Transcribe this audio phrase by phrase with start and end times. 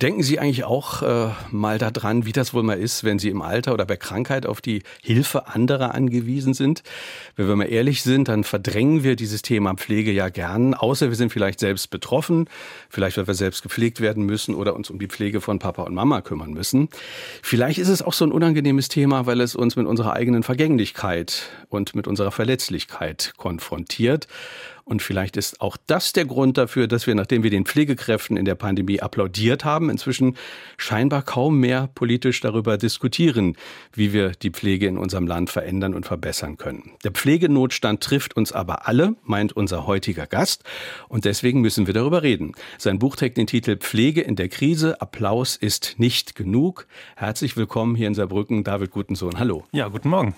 [0.00, 3.42] Denken Sie eigentlich auch äh, mal daran, wie das wohl mal ist, wenn Sie im
[3.42, 6.84] Alter oder bei Krankheit auf die Hilfe anderer angewiesen sind?
[7.34, 11.16] Wenn wir mal ehrlich sind, dann verdrängen wir dieses Thema Pflege ja gern, außer wir
[11.16, 12.48] sind vielleicht selbst betroffen,
[12.88, 15.94] vielleicht weil wir selbst gepflegt werden müssen oder uns um die Pflege von Papa und
[15.94, 16.88] Mama kümmern müssen.
[17.42, 21.50] Vielleicht ist es auch so ein unangenehmes Thema, weil es uns mit unserer eigenen Vergänglichkeit
[21.70, 24.28] und mit unserer Verletzlichkeit konfrontiert.
[24.88, 28.46] Und vielleicht ist auch das der Grund dafür, dass wir, nachdem wir den Pflegekräften in
[28.46, 30.36] der Pandemie applaudiert haben, inzwischen
[30.78, 33.56] scheinbar kaum mehr politisch darüber diskutieren,
[33.92, 36.92] wie wir die Pflege in unserem Land verändern und verbessern können.
[37.04, 40.64] Der Pflegenotstand trifft uns aber alle, meint unser heutiger Gast.
[41.08, 42.52] Und deswegen müssen wir darüber reden.
[42.78, 45.02] Sein Buch trägt den Titel Pflege in der Krise.
[45.02, 46.86] Applaus ist nicht genug.
[47.14, 49.38] Herzlich willkommen hier in Saarbrücken, David Gutensohn.
[49.38, 49.64] Hallo.
[49.70, 50.34] Ja, guten Morgen.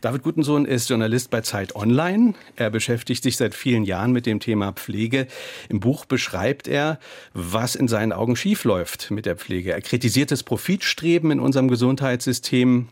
[0.00, 2.34] David Gutensohn ist Journalist bei Zeit Online.
[2.56, 5.26] Er beschäftigt sich seit vielen Jahren mit dem Thema Pflege.
[5.68, 6.98] Im Buch beschreibt er,
[7.34, 9.72] was in seinen Augen schiefläuft mit der Pflege.
[9.72, 12.88] Er kritisiert das Profitstreben in unserem Gesundheitssystem.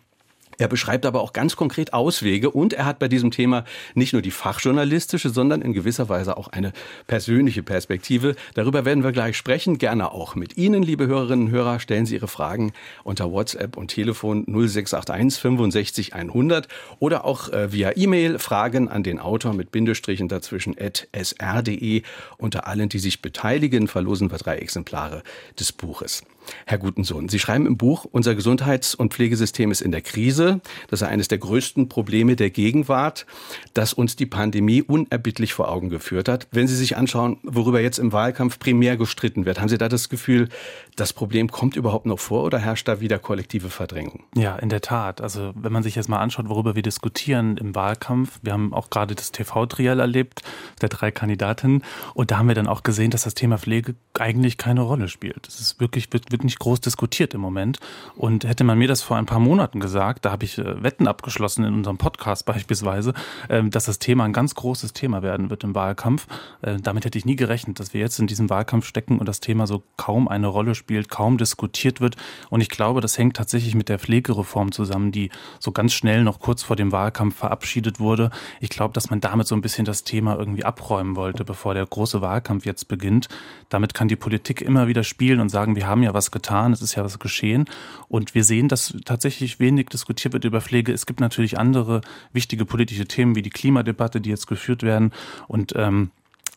[0.60, 4.20] Er beschreibt aber auch ganz konkret Auswege und er hat bei diesem Thema nicht nur
[4.20, 6.74] die fachjournalistische, sondern in gewisser Weise auch eine
[7.06, 8.36] persönliche Perspektive.
[8.52, 11.80] Darüber werden wir gleich sprechen, gerne auch mit Ihnen, liebe Hörerinnen und Hörer.
[11.80, 17.92] Stellen Sie Ihre Fragen unter WhatsApp und Telefon 0681 65 100 oder auch äh, via
[17.96, 22.02] E-Mail Fragen an den Autor mit Bindestrichen dazwischen at sr.de.
[22.36, 25.22] Unter allen, die sich beteiligen, verlosen wir drei Exemplare
[25.58, 26.22] des Buches.
[26.66, 30.60] Herr Gutensohn, Sie schreiben im Buch, unser Gesundheits- und Pflegesystem ist in der Krise.
[30.88, 33.26] Das ist eines der größten Probleme der Gegenwart,
[33.74, 36.48] das uns die Pandemie unerbittlich vor Augen geführt hat.
[36.50, 40.08] Wenn Sie sich anschauen, worüber jetzt im Wahlkampf primär gestritten wird, haben Sie da das
[40.08, 40.48] Gefühl,
[40.96, 44.24] das Problem kommt überhaupt noch vor oder herrscht da wieder kollektive Verdrängung?
[44.34, 45.20] Ja, in der Tat.
[45.20, 48.90] Also wenn man sich jetzt mal anschaut, worüber wir diskutieren im Wahlkampf, wir haben auch
[48.90, 50.42] gerade das TV-Trial erlebt,
[50.80, 51.82] der drei Kandidatinnen,
[52.14, 55.48] und da haben wir dann auch gesehen, dass das Thema Pflege eigentlich keine Rolle spielt.
[55.48, 57.78] Es ist wirklich, wird, wird nicht groß diskutiert im Moment.
[58.16, 61.06] Und hätte man mir das vor ein paar Monaten gesagt, da habe ich äh, Wetten
[61.06, 63.14] abgeschlossen in unserem Podcast beispielsweise,
[63.48, 66.26] äh, dass das Thema ein ganz großes Thema werden wird im Wahlkampf.
[66.62, 69.40] Äh, damit hätte ich nie gerechnet, dass wir jetzt in diesem Wahlkampf stecken und das
[69.40, 72.16] Thema so kaum eine Rolle spielt, kaum diskutiert wird.
[72.48, 76.40] Und ich glaube, das hängt tatsächlich mit der Pflegereform zusammen, die so ganz schnell noch
[76.40, 78.30] kurz vor dem Wahlkampf verabschiedet wurde.
[78.60, 81.86] Ich glaube, dass man damit so ein bisschen das Thema irgendwie abräumen wollte, bevor der
[81.86, 83.28] große Wahlkampf jetzt beginnt.
[83.68, 86.82] Damit kann die Politik immer wieder spielen und sagen, wir haben ja was getan, es
[86.82, 87.64] ist ja was geschehen.
[88.08, 90.92] Und wir sehen, dass tatsächlich wenig diskutiert wird über Pflege.
[90.92, 95.12] Es gibt natürlich andere wichtige politische Themen wie die Klimadebatte, die jetzt geführt werden.
[95.48, 96.10] Und ähm,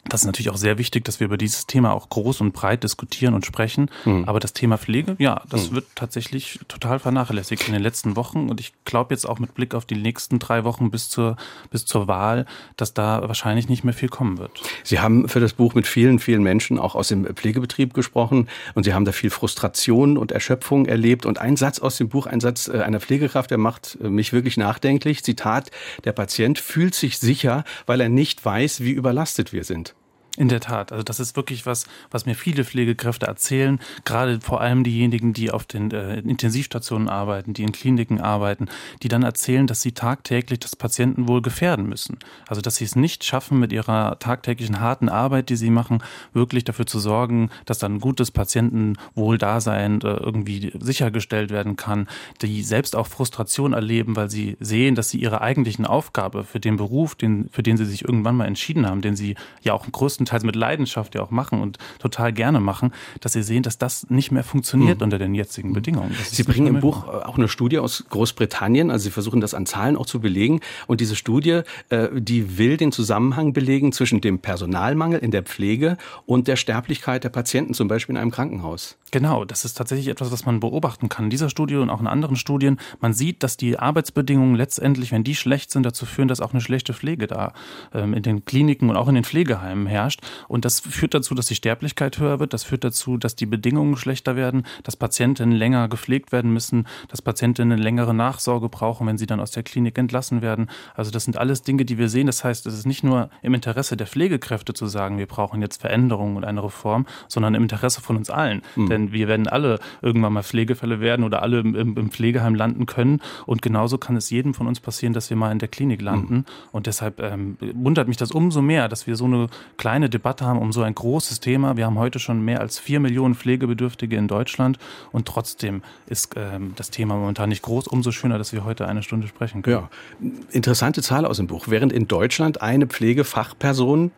[0.06, 2.84] das ist natürlich auch sehr wichtig, dass wir über dieses Thema auch groß und breit
[2.84, 3.90] diskutieren und sprechen.
[4.04, 4.26] Mhm.
[4.26, 5.76] Aber das Thema Pflege, ja, das mhm.
[5.76, 8.50] wird tatsächlich total vernachlässigt in den letzten Wochen.
[8.50, 11.38] Und ich glaube jetzt auch mit Blick auf die nächsten drei Wochen bis zur,
[11.72, 14.52] bis zur Wahl, dass da wahrscheinlich nicht mehr viel kommen wird.
[14.84, 18.84] Sie haben für das Buch mit vielen, vielen Menschen auch aus dem Pflegebetrieb gesprochen und
[18.84, 21.26] Sie haben da viel Frustration und Erschöpfung erlebt.
[21.26, 24.34] Und ein Satz aus dem Buch, ein Satz äh, einer Pflegekraft, der macht äh, mich
[24.34, 25.24] wirklich nachdenklich.
[25.24, 25.72] Zitat,
[26.04, 29.93] der Patient fühlt sich sicher, weil er nicht weiß, wie überlastet wir sind.
[30.36, 34.62] In der Tat, also das ist wirklich was, was mir viele Pflegekräfte erzählen, gerade vor
[34.62, 38.66] allem diejenigen, die auf den äh, Intensivstationen arbeiten, die in Kliniken arbeiten,
[39.04, 42.18] die dann erzählen, dass sie tagtäglich das Patientenwohl gefährden müssen.
[42.48, 46.02] Also dass sie es nicht schaffen, mit ihrer tagtäglichen harten Arbeit, die sie machen,
[46.34, 52.08] wirklich dafür zu sorgen, dass dann gutes Patientenwohldasein äh, irgendwie sichergestellt werden kann,
[52.42, 56.78] die selbst auch Frustration erleben, weil sie sehen, dass sie ihre eigentlichen Aufgabe für den
[56.78, 59.92] Beruf, den, für den sie sich irgendwann mal entschieden haben, den sie ja auch im
[59.92, 63.78] größten größtenteils mit Leidenschaft ja auch machen und total gerne machen, dass sie sehen, dass
[63.78, 65.04] das nicht mehr funktioniert mhm.
[65.04, 65.74] unter den jetzigen mhm.
[65.74, 66.16] Bedingungen.
[66.24, 69.98] Sie bringen im Buch auch eine Studie aus Großbritannien, also Sie versuchen das an Zahlen
[69.98, 70.62] auch zu belegen.
[70.88, 75.98] Und diese Studie, äh, die will den Zusammenhang belegen zwischen dem Personalmangel in der Pflege
[76.26, 78.98] und der Sterblichkeit der Patienten, zum Beispiel in einem Krankenhaus.
[79.12, 82.08] Genau, das ist tatsächlich etwas, was man beobachten kann in dieser Studie und auch in
[82.08, 82.80] anderen Studien.
[83.00, 86.62] Man sieht, dass die Arbeitsbedingungen letztendlich, wenn die schlecht sind, dazu führen, dass auch eine
[86.62, 87.54] schlechte Pflege da
[87.94, 90.13] ähm, in den Kliniken und auch in den Pflegeheimen herrscht.
[90.48, 92.54] Und das führt dazu, dass die Sterblichkeit höher wird.
[92.54, 97.22] Das führt dazu, dass die Bedingungen schlechter werden, dass Patientinnen länger gepflegt werden müssen, dass
[97.22, 100.70] Patientinnen längere Nachsorge brauchen, wenn sie dann aus der Klinik entlassen werden.
[100.96, 102.28] Also das sind alles Dinge, die wir sehen.
[102.28, 105.82] Das heißt, es ist nicht nur im Interesse der Pflegekräfte zu sagen, wir brauchen jetzt
[105.82, 108.62] Veränderungen und eine Reform, sondern im Interesse von uns allen.
[108.76, 108.90] Mhm.
[108.90, 113.22] Denn wir werden alle irgendwann mal Pflegefälle werden oder alle im, im, Pflegeheim landen können.
[113.46, 116.36] Und genauso kann es jedem von uns passieren, dass wir mal in der Klinik landen.
[116.36, 116.46] Mhm.
[116.72, 120.46] Und deshalb ähm, wundert mich das umso mehr, dass wir so eine kleine keine Debatte
[120.46, 121.78] haben um so ein großes Thema.
[121.78, 124.78] Wir haben heute schon mehr als vier Millionen Pflegebedürftige in Deutschland
[125.14, 127.88] und trotzdem ist ähm, das Thema momentan nicht groß.
[127.88, 129.88] Umso schöner, dass wir heute eine Stunde sprechen können.
[130.20, 131.68] Ja, interessante Zahl aus dem Buch.
[131.70, 134.12] Während in Deutschland eine Pflegefachperson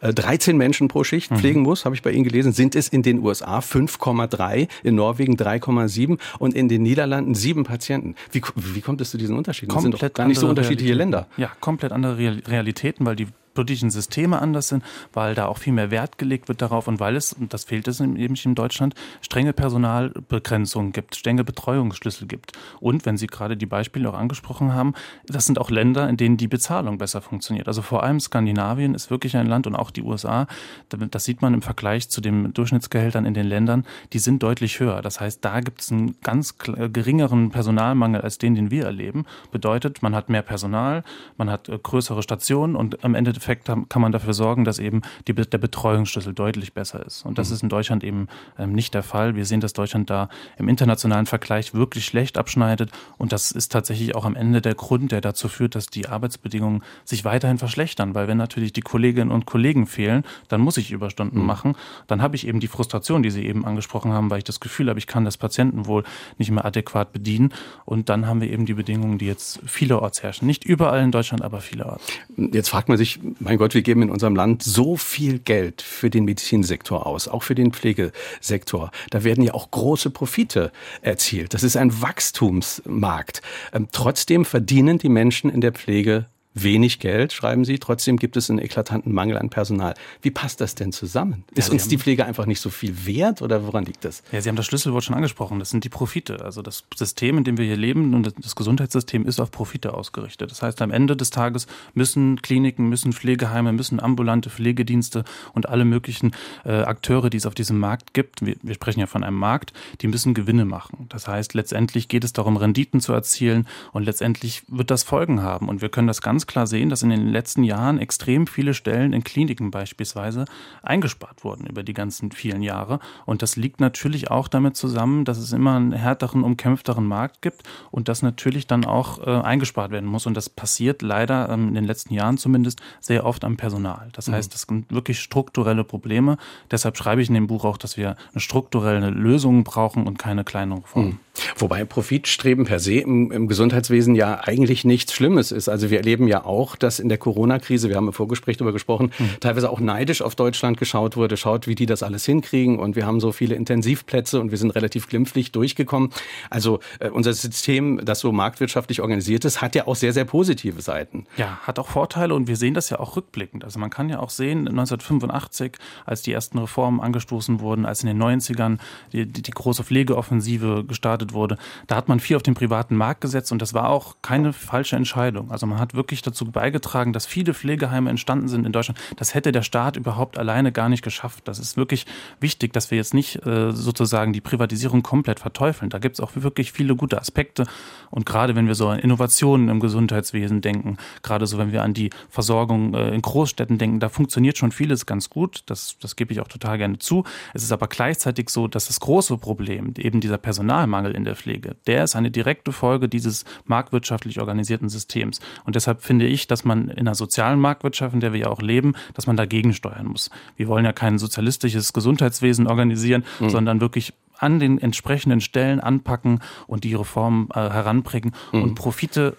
[0.00, 1.38] 13 äh, Menschen pro Schicht mhm.
[1.38, 5.34] pflegen muss, habe ich bei Ihnen gelesen, sind es in den USA 5,3, in Norwegen
[5.34, 8.14] 3,7 und in den Niederlanden sieben Patienten.
[8.30, 9.74] Wie, wie kommt es zu diesen Unterschieden?
[9.74, 11.26] Das sind doch gar nicht so unterschiedliche Länder.
[11.36, 13.26] Ja, komplett andere Realitäten, weil die
[13.56, 17.16] politischen Systeme anders sind, weil da auch viel mehr Wert gelegt wird darauf und weil
[17.16, 22.52] es, und das fehlt es eben in Deutschland, strenge Personalbegrenzungen gibt, strenge Betreuungsschlüssel gibt.
[22.80, 24.94] Und wenn Sie gerade die Beispiele auch angesprochen haben,
[25.26, 27.66] das sind auch Länder, in denen die Bezahlung besser funktioniert.
[27.66, 30.46] Also vor allem Skandinavien ist wirklich ein Land und auch die USA,
[30.88, 35.02] das sieht man im Vergleich zu den Durchschnittsgehältern in den Ländern, die sind deutlich höher.
[35.02, 39.24] Das heißt, da gibt es einen ganz geringeren Personalmangel als den, den wir erleben.
[39.50, 41.02] Bedeutet, man hat mehr Personal,
[41.38, 45.02] man hat äh, größere Stationen und am Ende Endeffekt kann man dafür sorgen, dass eben
[45.28, 47.24] die, der Betreuungsschlüssel deutlich besser ist.
[47.24, 47.54] Und das mhm.
[47.54, 48.28] ist in Deutschland eben
[48.58, 49.36] ähm, nicht der Fall.
[49.36, 50.28] Wir sehen, dass Deutschland da
[50.58, 52.90] im internationalen Vergleich wirklich schlecht abschneidet.
[53.18, 56.82] Und das ist tatsächlich auch am Ende der Grund, der dazu führt, dass die Arbeitsbedingungen
[57.04, 58.14] sich weiterhin verschlechtern.
[58.14, 61.46] Weil wenn natürlich die Kolleginnen und Kollegen fehlen, dann muss ich Überstunden mhm.
[61.46, 61.76] machen.
[62.06, 64.88] Dann habe ich eben die Frustration, die Sie eben angesprochen haben, weil ich das Gefühl
[64.88, 66.04] habe, ich kann das Patientenwohl
[66.38, 67.52] nicht mehr adäquat bedienen.
[67.84, 70.46] Und dann haben wir eben die Bedingungen, die jetzt vielerorts herrschen.
[70.46, 72.06] Nicht überall in Deutschland, aber vielerorts.
[72.36, 76.10] Jetzt fragt man sich, mein Gott, wir geben in unserem Land so viel Geld für
[76.10, 78.90] den Medizinsektor aus, auch für den Pflegesektor.
[79.10, 80.72] Da werden ja auch große Profite
[81.02, 81.54] erzielt.
[81.54, 83.42] Das ist ein Wachstumsmarkt.
[83.72, 86.26] Ähm, trotzdem verdienen die Menschen in der Pflege
[86.62, 87.78] wenig Geld, schreiben Sie.
[87.78, 89.94] Trotzdem gibt es einen eklatanten Mangel an Personal.
[90.22, 91.44] Wie passt das denn zusammen?
[91.54, 94.22] Ist ja, uns die Pflege einfach nicht so viel wert oder woran liegt das?
[94.32, 95.58] Ja, Sie haben das Schlüsselwort schon angesprochen.
[95.58, 96.44] Das sind die Profite.
[96.44, 100.50] Also das System, in dem wir hier leben und das Gesundheitssystem ist auf Profite ausgerichtet.
[100.50, 105.84] Das heißt, am Ende des Tages müssen Kliniken, müssen Pflegeheime, müssen ambulante Pflegedienste und alle
[105.84, 106.32] möglichen
[106.64, 109.72] äh, Akteure, die es auf diesem Markt gibt, wir, wir sprechen ja von einem Markt,
[110.00, 111.06] die müssen Gewinne machen.
[111.10, 115.68] Das heißt, letztendlich geht es darum, Renditen zu erzielen und letztendlich wird das Folgen haben.
[115.68, 119.12] Und wir können das ganz klar sehen, dass in den letzten Jahren extrem viele Stellen
[119.12, 120.44] in Kliniken beispielsweise
[120.82, 122.98] eingespart wurden über die ganzen vielen Jahre.
[123.24, 127.62] Und das liegt natürlich auch damit zusammen, dass es immer einen härteren, umkämpfteren Markt gibt
[127.90, 130.26] und das natürlich dann auch äh, eingespart werden muss.
[130.26, 134.08] Und das passiert leider ähm, in den letzten Jahren zumindest sehr oft am Personal.
[134.12, 134.32] Das mhm.
[134.32, 136.36] heißt, das sind wirklich strukturelle Probleme.
[136.70, 140.44] Deshalb schreibe ich in dem Buch auch, dass wir eine strukturelle Lösung brauchen und keine
[140.44, 141.08] kleinen Reformen.
[141.08, 141.25] Mhm.
[141.56, 145.68] Wobei Profitstreben per se im, im Gesundheitswesen ja eigentlich nichts Schlimmes ist.
[145.68, 149.12] Also wir erleben ja auch, dass in der Corona-Krise, wir haben im Vorgespräch darüber gesprochen,
[149.18, 149.30] mhm.
[149.40, 153.06] teilweise auch neidisch auf Deutschland geschaut wurde, schaut, wie die das alles hinkriegen und wir
[153.06, 156.10] haben so viele Intensivplätze und wir sind relativ glimpflich durchgekommen.
[156.50, 160.82] Also äh, unser System, das so marktwirtschaftlich organisiert ist, hat ja auch sehr, sehr positive
[160.82, 161.26] Seiten.
[161.36, 163.64] Ja, hat auch Vorteile und wir sehen das ja auch rückblickend.
[163.64, 168.08] Also man kann ja auch sehen, 1985, als die ersten Reformen angestoßen wurden, als in
[168.08, 168.78] den 90ern
[169.12, 173.20] die, die, die große Pflegeoffensive gestartet wurde, da hat man viel auf den privaten Markt
[173.20, 175.50] gesetzt und das war auch keine falsche Entscheidung.
[175.50, 178.98] Also man hat wirklich dazu dazu beigetragen, dass viele Pflegeheime entstanden sind in Deutschland.
[179.16, 181.48] Das hätte der Staat überhaupt alleine gar nicht geschafft.
[181.48, 182.04] Das ist wirklich
[182.40, 185.88] wichtig, dass wir jetzt nicht äh, sozusagen die Privatisierung komplett verteufeln.
[185.88, 187.66] Da gibt es auch wirklich viele gute Aspekte.
[188.10, 191.94] Und gerade wenn wir so an Innovationen im Gesundheitswesen denken, gerade so wenn wir an
[191.94, 195.62] die Versorgung äh, in Großstädten denken, da funktioniert schon vieles ganz gut.
[195.66, 197.24] Das, das gebe ich auch total gerne zu.
[197.54, 201.76] Es ist aber gleichzeitig so, dass das große Problem, eben dieser Personalmangel in der Pflege,
[201.86, 205.40] der ist eine direkte Folge dieses marktwirtschaftlich organisierten Systems.
[205.64, 208.62] Und deshalb finde ich, dass man in einer sozialen Marktwirtschaft, in der wir ja auch
[208.62, 210.30] leben, dass man dagegen steuern muss.
[210.56, 213.50] Wir wollen ja kein sozialistisches Gesundheitswesen organisieren, mhm.
[213.50, 218.62] sondern wirklich an den entsprechenden Stellen anpacken und die Reformen äh, heranbringen mhm.
[218.62, 219.36] und Profite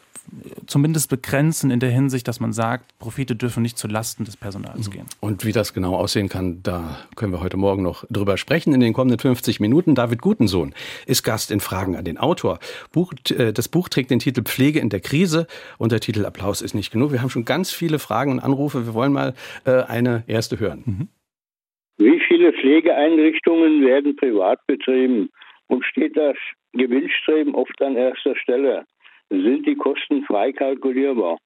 [0.66, 4.92] zumindest begrenzen in der Hinsicht, dass man sagt, Profite dürfen nicht zu Lasten des Personals
[4.92, 5.06] gehen.
[5.22, 8.80] Und wie das genau aussehen kann, da können wir heute Morgen noch drüber sprechen in
[8.80, 9.96] den kommenden 50 Minuten.
[9.96, 10.74] David Gutensohn
[11.06, 12.60] ist Gast in Fragen an den Autor.
[12.92, 16.62] Buch, äh, das Buch trägt den Titel Pflege in der Krise und der Titel Applaus
[16.62, 17.12] ist nicht genug.
[17.12, 18.86] Wir haben schon ganz viele Fragen und Anrufe.
[18.86, 19.34] Wir wollen mal
[19.66, 20.84] äh, eine erste hören.
[20.86, 21.08] Mhm.
[21.98, 25.30] Wie viele Pflegeeinrichtungen werden privat betrieben
[25.68, 26.36] und steht das
[26.74, 28.86] Gewinnstreben oft an erster Stelle?
[29.30, 31.38] Sind die Kosten frei kalkulierbar.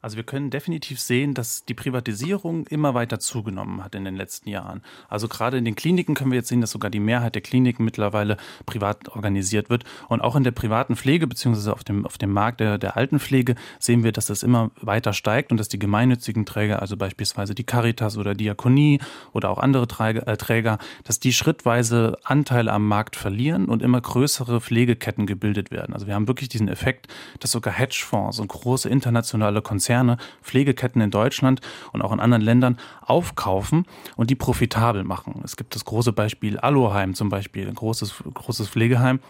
[0.00, 4.48] Also wir können definitiv sehen, dass die Privatisierung immer weiter zugenommen hat in den letzten
[4.48, 4.82] Jahren.
[5.08, 7.84] Also gerade in den Kliniken können wir jetzt sehen, dass sogar die Mehrheit der Kliniken
[7.84, 9.82] mittlerweile privat organisiert wird.
[10.08, 13.56] Und auch in der privaten Pflege beziehungsweise auf dem, auf dem Markt der, der Altenpflege
[13.80, 17.64] sehen wir, dass das immer weiter steigt und dass die gemeinnützigen Träger, also beispielsweise die
[17.64, 19.00] Caritas oder Diakonie
[19.32, 24.60] oder auch andere äh, Träger dass die schrittweise Anteile am Markt verlieren und immer größere
[24.60, 25.92] Pflegeketten gebildet werden.
[25.92, 27.08] Also wir haben wirklich diesen Effekt,
[27.40, 31.60] dass sogar Hedgefonds und große internationale Konzerne Konzerne Pflegeketten in Deutschland
[31.92, 33.84] und auch in anderen Ländern aufkaufen
[34.16, 35.40] und die profitabel machen.
[35.44, 39.20] Es gibt das große Beispiel Aloheim zum Beispiel, ein großes, großes Pflegeheim,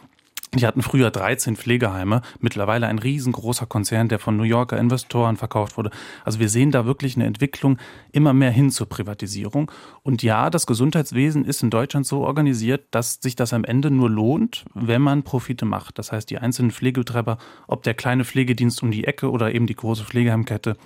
[0.54, 5.76] die hatten früher 13 Pflegeheime, mittlerweile ein riesengroßer Konzern, der von New Yorker Investoren verkauft
[5.76, 5.90] wurde.
[6.24, 7.78] Also wir sehen da wirklich eine Entwicklung
[8.12, 9.70] immer mehr hin zur Privatisierung.
[10.02, 14.08] Und ja, das Gesundheitswesen ist in Deutschland so organisiert, dass sich das am Ende nur
[14.08, 15.98] lohnt, wenn man Profite macht.
[15.98, 19.76] Das heißt, die einzelnen Pflegebetreiber, ob der kleine Pflegedienst um die Ecke oder eben die
[19.76, 20.76] große Pflegeheimkette,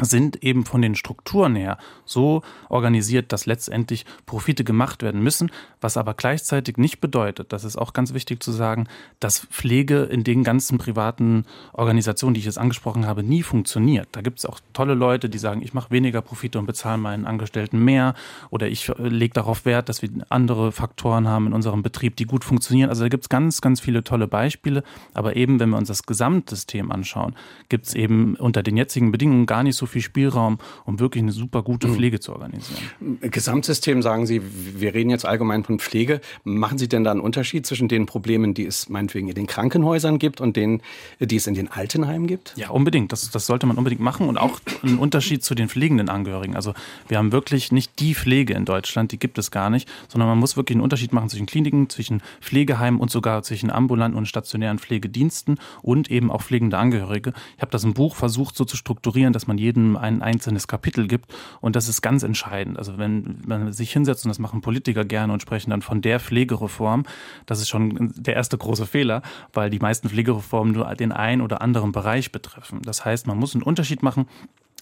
[0.00, 5.50] sind eben von den Strukturen her so organisiert, dass letztendlich Profite gemacht werden müssen,
[5.80, 8.86] was aber gleichzeitig nicht bedeutet, das ist auch ganz wichtig zu sagen,
[9.20, 14.08] dass Pflege in den ganzen privaten Organisationen, die ich jetzt angesprochen habe, nie funktioniert.
[14.12, 17.26] Da gibt es auch tolle Leute, die sagen, ich mache weniger Profite und bezahle meinen
[17.26, 18.14] Angestellten mehr
[18.50, 22.44] oder ich lege darauf Wert, dass wir andere Faktoren haben in unserem Betrieb, die gut
[22.44, 22.90] funktionieren.
[22.90, 24.82] Also da gibt es ganz, ganz viele tolle Beispiele,
[25.14, 27.34] aber eben, wenn wir uns das Gesamtsystem anschauen,
[27.68, 31.32] gibt es eben unter den jetzigen Bedingungen gar nicht so viel Spielraum, um wirklich eine
[31.32, 31.94] super gute mhm.
[31.94, 32.80] Pflege zu organisieren.
[33.20, 36.20] Gesamtsystem sagen Sie, wir reden jetzt allgemein von Pflege.
[36.44, 40.18] Machen Sie denn da einen Unterschied zwischen den Problemen, die es meinetwegen in den Krankenhäusern
[40.18, 40.82] gibt und denen,
[41.20, 42.54] die es in den Altenheimen gibt?
[42.56, 43.12] Ja, unbedingt.
[43.12, 46.56] Das, das sollte man unbedingt machen und auch einen Unterschied zu den pflegenden Angehörigen.
[46.56, 46.74] Also
[47.08, 50.38] wir haben wirklich nicht die Pflege in Deutschland, die gibt es gar nicht, sondern man
[50.38, 54.78] muss wirklich einen Unterschied machen zwischen Kliniken, zwischen Pflegeheimen und sogar zwischen ambulanten und stationären
[54.78, 57.32] Pflegediensten und eben auch pflegende Angehörige.
[57.56, 60.66] Ich habe das im Buch versucht so zu strukturieren, dass man jeden jedem ein einzelnes
[60.66, 61.32] Kapitel gibt.
[61.60, 62.78] Und das ist ganz entscheidend.
[62.78, 66.20] Also wenn man sich hinsetzt, und das machen Politiker gerne und sprechen dann von der
[66.20, 67.04] Pflegereform,
[67.46, 71.62] das ist schon der erste große Fehler, weil die meisten Pflegereformen nur den einen oder
[71.62, 72.82] anderen Bereich betreffen.
[72.82, 74.26] Das heißt, man muss einen Unterschied machen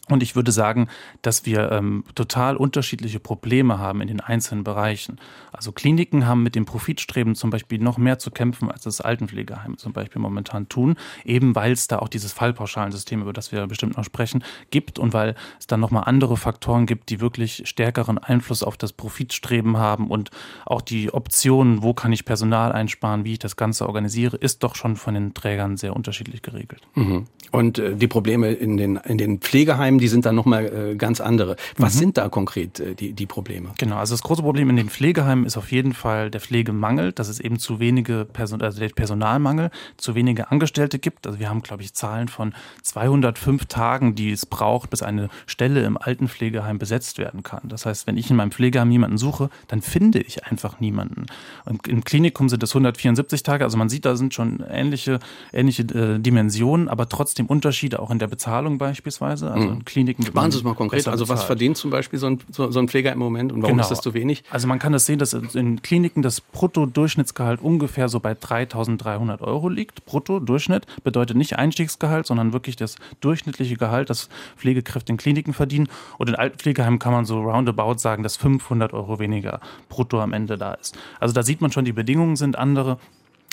[0.09, 0.89] und ich würde sagen,
[1.23, 5.19] dass wir ähm, total unterschiedliche Probleme haben in den einzelnen Bereichen.
[5.53, 9.77] Also Kliniken haben mit dem Profitstreben zum Beispiel noch mehr zu kämpfen, als das Altenpflegeheime
[9.77, 10.95] zum Beispiel momentan tun,
[11.25, 15.13] eben weil es da auch dieses Fallpauschalensystem, über das wir bestimmt noch sprechen, gibt und
[15.13, 20.09] weil es dann nochmal andere Faktoren gibt, die wirklich stärkeren Einfluss auf das Profitstreben haben
[20.09, 20.31] und
[20.67, 24.77] auch die Optionen, wo kann ich Personal einsparen, wie ich das Ganze organisiere, ist doch
[24.77, 26.83] schon von den Trägern sehr unterschiedlich geregelt.
[26.95, 27.25] Mhm.
[27.53, 30.97] Und äh, die Probleme in den, in den Pflegeheimen, Themen, die sind dann nochmal äh,
[30.97, 31.57] ganz andere.
[31.76, 31.99] Was mhm.
[31.99, 33.71] sind da konkret äh, die, die Probleme?
[33.79, 37.29] Genau, also das große Problem in den Pflegeheimen ist auf jeden Fall der Pflegemangel, dass
[37.29, 41.26] es eben zu wenige Person, also der Personalmangel, zu wenige Angestellte gibt.
[41.26, 45.85] Also wir haben, glaube ich, Zahlen von 205 Tagen, die es braucht, bis eine Stelle
[45.85, 47.62] im Altenpflegeheim besetzt werden kann.
[47.65, 51.26] Das heißt, wenn ich in meinem Pflegeheim jemanden suche, dann finde ich einfach niemanden.
[51.65, 55.19] Und Im Klinikum sind es 174 Tage, also man sieht, da sind schon ähnliche,
[55.53, 59.50] ähnliche äh, Dimensionen, aber trotzdem Unterschiede auch in der Bezahlung beispielsweise.
[59.50, 59.86] Also mhm.
[59.87, 60.26] Kliniken.
[60.35, 61.09] Machen Sie es mal konkret.
[61.09, 63.76] Also was verdient zum Beispiel so ein, so, so ein Pfleger im Moment und warum
[63.76, 63.83] genau.
[63.83, 64.45] ist das zu wenig?
[64.50, 69.69] Also man kann das sehen, dass in Kliniken das Brutto-Durchschnittsgehalt ungefähr so bei 3.300 Euro
[69.69, 70.05] liegt.
[70.05, 75.88] Brutto-Durchschnitt bedeutet nicht Einstiegsgehalt, sondern wirklich das durchschnittliche Gehalt, das Pflegekräfte in Kliniken verdienen.
[76.19, 80.59] Und in Altenpflegeheimen kann man so roundabout sagen, dass 500 Euro weniger brutto am Ende
[80.59, 80.99] da ist.
[81.21, 82.99] Also da sieht man schon, die Bedingungen sind andere.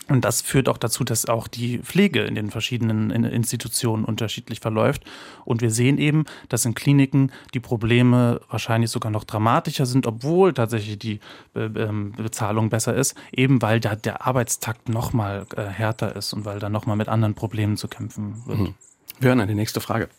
[0.10, 5.04] Und das führt auch dazu, dass auch die Pflege in den verschiedenen Institutionen unterschiedlich verläuft.
[5.46, 10.54] Und wir sehen eben, dass in Kliniken die Probleme wahrscheinlich sogar noch dramatischer sind, obwohl
[10.54, 11.20] tatsächlich die
[11.56, 16.34] äh, ähm, Bezahlung besser ist, eben weil da der Arbeitstakt noch mal äh, härter ist
[16.34, 18.60] und weil da noch mal mit anderen Problemen zu kämpfen wird.
[18.60, 18.76] Mhm.
[19.20, 20.10] Wir hören eine nächste Frage.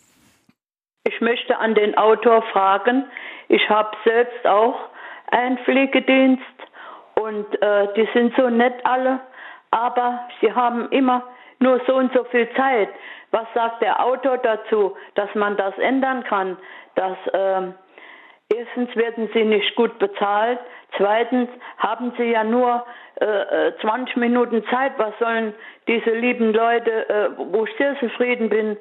[1.03, 3.05] Ich möchte an den Autor fragen.
[3.49, 4.75] Ich habe selbst auch
[5.27, 6.41] einen Pflegedienst
[7.15, 9.19] und äh, die sind so nett alle
[9.71, 11.23] aber sie haben immer
[11.59, 12.89] nur so und so viel Zeit.
[13.31, 16.57] Was sagt der Autor dazu, dass man das ändern kann?
[16.95, 17.61] Dass äh,
[18.53, 20.59] erstens werden sie nicht gut bezahlt,
[20.97, 24.93] zweitens haben sie ja nur äh, 20 äh, Minuten Zeit.
[24.97, 25.53] Was sollen
[25.87, 28.77] diese lieben Leute, äh, wo ich sehr zufrieden bin,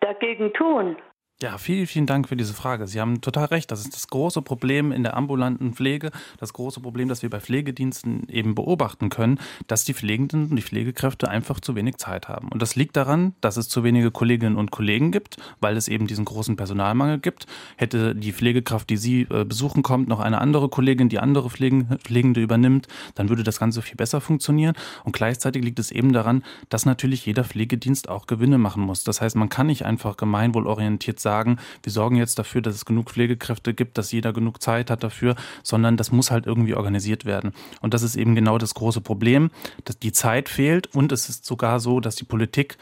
[0.00, 0.96] dagegen tun?
[1.42, 2.86] Ja, vielen, vielen Dank für diese Frage.
[2.86, 3.70] Sie haben total recht.
[3.70, 7.40] Das ist das große Problem in der ambulanten Pflege, das große Problem, das wir bei
[7.40, 12.48] Pflegediensten eben beobachten können, dass die Pflegenden und die Pflegekräfte einfach zu wenig Zeit haben.
[12.48, 16.06] Und das liegt daran, dass es zu wenige Kolleginnen und Kollegen gibt, weil es eben
[16.06, 17.46] diesen großen Personalmangel gibt.
[17.78, 22.40] Hätte die Pflegekraft, die Sie äh, besuchen kommt, noch eine andere Kollegin, die andere Pflegende
[22.42, 24.74] übernimmt, dann würde das Ganze viel besser funktionieren.
[25.04, 29.04] Und gleichzeitig liegt es eben daran, dass natürlich jeder Pflegedienst auch Gewinne machen muss.
[29.04, 32.84] Das heißt, man kann nicht einfach gemeinwohlorientiert sein sagen, wir sorgen jetzt dafür, dass es
[32.84, 37.24] genug Pflegekräfte gibt, dass jeder genug Zeit hat dafür, sondern das muss halt irgendwie organisiert
[37.24, 37.52] werden.
[37.80, 39.50] Und das ist eben genau das große Problem,
[39.84, 42.78] dass die Zeit fehlt und es ist sogar so, dass die Politik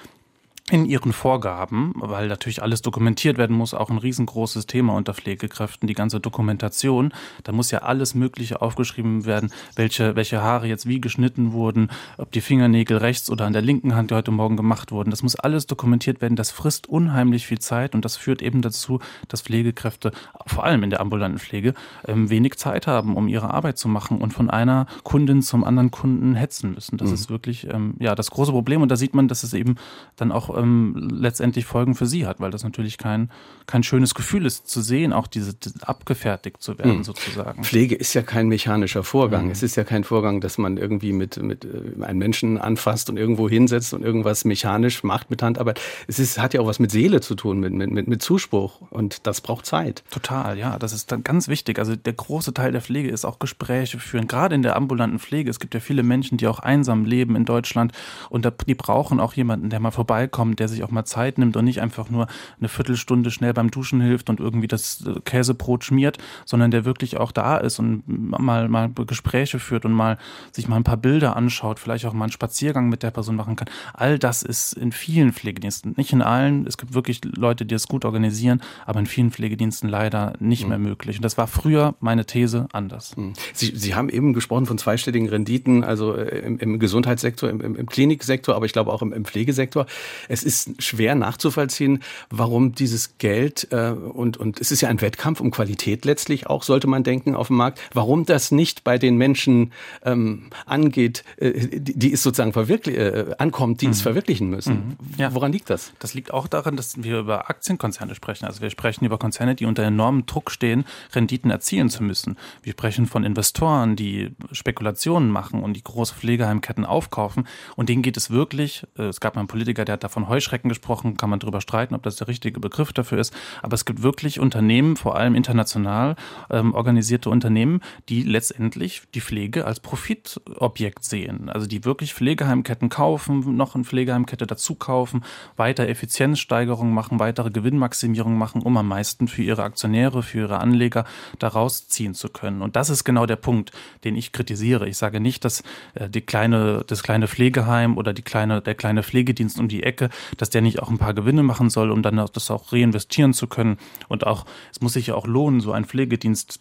[0.70, 5.86] in ihren Vorgaben, weil natürlich alles dokumentiert werden muss, auch ein riesengroßes Thema unter Pflegekräften,
[5.86, 7.12] die ganze Dokumentation.
[7.44, 12.32] Da muss ja alles Mögliche aufgeschrieben werden, welche, welche Haare jetzt wie geschnitten wurden, ob
[12.32, 15.10] die Fingernägel rechts oder an der linken Hand, die heute Morgen gemacht wurden.
[15.10, 16.36] Das muss alles dokumentiert werden.
[16.36, 20.12] Das frisst unheimlich viel Zeit und das führt eben dazu, dass Pflegekräfte,
[20.46, 21.74] vor allem in der ambulanten Pflege,
[22.06, 25.90] ähm, wenig Zeit haben, um ihre Arbeit zu machen und von einer Kundin zum anderen
[25.90, 26.98] Kunden hetzen müssen.
[26.98, 27.14] Das mhm.
[27.14, 29.76] ist wirklich ähm, ja das große Problem und da sieht man, dass es eben
[30.16, 33.30] dann auch ähm, letztendlich Folgen für sie hat, weil das natürlich kein,
[33.66, 37.04] kein schönes Gefühl ist, zu sehen, auch diese, abgefertigt zu werden, mhm.
[37.04, 37.64] sozusagen.
[37.64, 39.46] Pflege ist ja kein mechanischer Vorgang.
[39.46, 39.50] Mhm.
[39.50, 43.16] Es ist ja kein Vorgang, dass man irgendwie mit, mit äh, einem Menschen anfasst und
[43.16, 45.80] irgendwo hinsetzt und irgendwas mechanisch macht mit Handarbeit.
[46.06, 48.80] Es ist, hat ja auch was mit Seele zu tun, mit, mit, mit Zuspruch.
[48.90, 50.02] Und das braucht Zeit.
[50.10, 50.78] Total, ja.
[50.78, 51.78] Das ist dann ganz wichtig.
[51.78, 54.26] Also der große Teil der Pflege ist auch Gespräche führen.
[54.26, 55.50] Gerade in der ambulanten Pflege.
[55.50, 57.92] Es gibt ja viele Menschen, die auch einsam leben in Deutschland.
[58.30, 61.64] Und die brauchen auch jemanden, der mal vorbeikommt, der sich auch mal Zeit nimmt und
[61.64, 62.26] nicht einfach nur
[62.58, 67.16] eine Viertelstunde schnell beim Duschen hilft und irgendwie das äh, Käsebrot schmiert, sondern der wirklich
[67.18, 70.18] auch da ist und mal, mal Gespräche führt und mal
[70.52, 73.56] sich mal ein paar Bilder anschaut, vielleicht auch mal einen Spaziergang mit der Person machen
[73.56, 73.68] kann.
[73.94, 76.66] All das ist in vielen Pflegediensten, nicht in allen.
[76.66, 80.68] Es gibt wirklich Leute, die es gut organisieren, aber in vielen Pflegediensten leider nicht mhm.
[80.70, 81.16] mehr möglich.
[81.16, 83.16] Und das war früher meine These anders.
[83.16, 83.32] Mhm.
[83.52, 87.86] Sie, Sie haben eben gesprochen von zweistelligen Renditen, also äh, im, im Gesundheitssektor, im, im,
[87.86, 89.86] Kliniksektor, aber ich glaube auch im, im Pflegesektor.
[90.28, 95.40] Es ist schwer nachzuvollziehen, warum dieses Geld äh, und, und es ist ja ein Wettkampf
[95.40, 99.16] um Qualität letztlich auch, sollte man denken, auf dem Markt, warum das nicht bei den
[99.16, 99.72] Menschen
[100.04, 103.92] ähm, angeht, äh, die, die es sozusagen verwirklich, äh, ankommt, die mhm.
[103.92, 104.74] es verwirklichen müssen.
[104.74, 104.96] Mhm.
[105.18, 105.34] Ja.
[105.34, 105.92] Woran liegt das?
[105.98, 108.46] Das liegt auch daran, dass wir über Aktienkonzerne sprechen.
[108.46, 112.36] Also wir sprechen über Konzerne, die unter enormem Druck stehen, Renditen erzielen zu müssen.
[112.62, 117.46] Wir sprechen von Investoren, die Spekulationen machen und die große Pflegeheimketten aufkaufen.
[117.76, 120.68] Und denen geht es wirklich, äh, es gab mal einen Politiker, der hat davon Heuschrecken
[120.68, 123.32] gesprochen, kann man darüber streiten, ob das der richtige Begriff dafür ist.
[123.62, 126.16] Aber es gibt wirklich Unternehmen, vor allem international
[126.50, 131.48] ähm, organisierte Unternehmen, die letztendlich die Pflege als Profitobjekt sehen.
[131.50, 135.22] Also die wirklich Pflegeheimketten kaufen, noch eine Pflegeheimkette dazu kaufen,
[135.56, 141.04] weiter Effizienzsteigerungen machen, weitere Gewinnmaximierung machen, um am meisten für ihre Aktionäre, für ihre Anleger
[141.38, 142.62] daraus ziehen zu können.
[142.62, 143.72] Und das ist genau der Punkt,
[144.04, 144.88] den ich kritisiere.
[144.88, 145.62] Ich sage nicht, dass
[145.94, 150.07] äh, die kleine, das kleine Pflegeheim oder die kleine, der kleine Pflegedienst um die Ecke,
[150.36, 153.46] dass der nicht auch ein paar Gewinne machen soll, um dann das auch reinvestieren zu
[153.46, 153.78] können.
[154.08, 156.60] Und auch, es muss sich ja auch lohnen, so ein Pflegedienst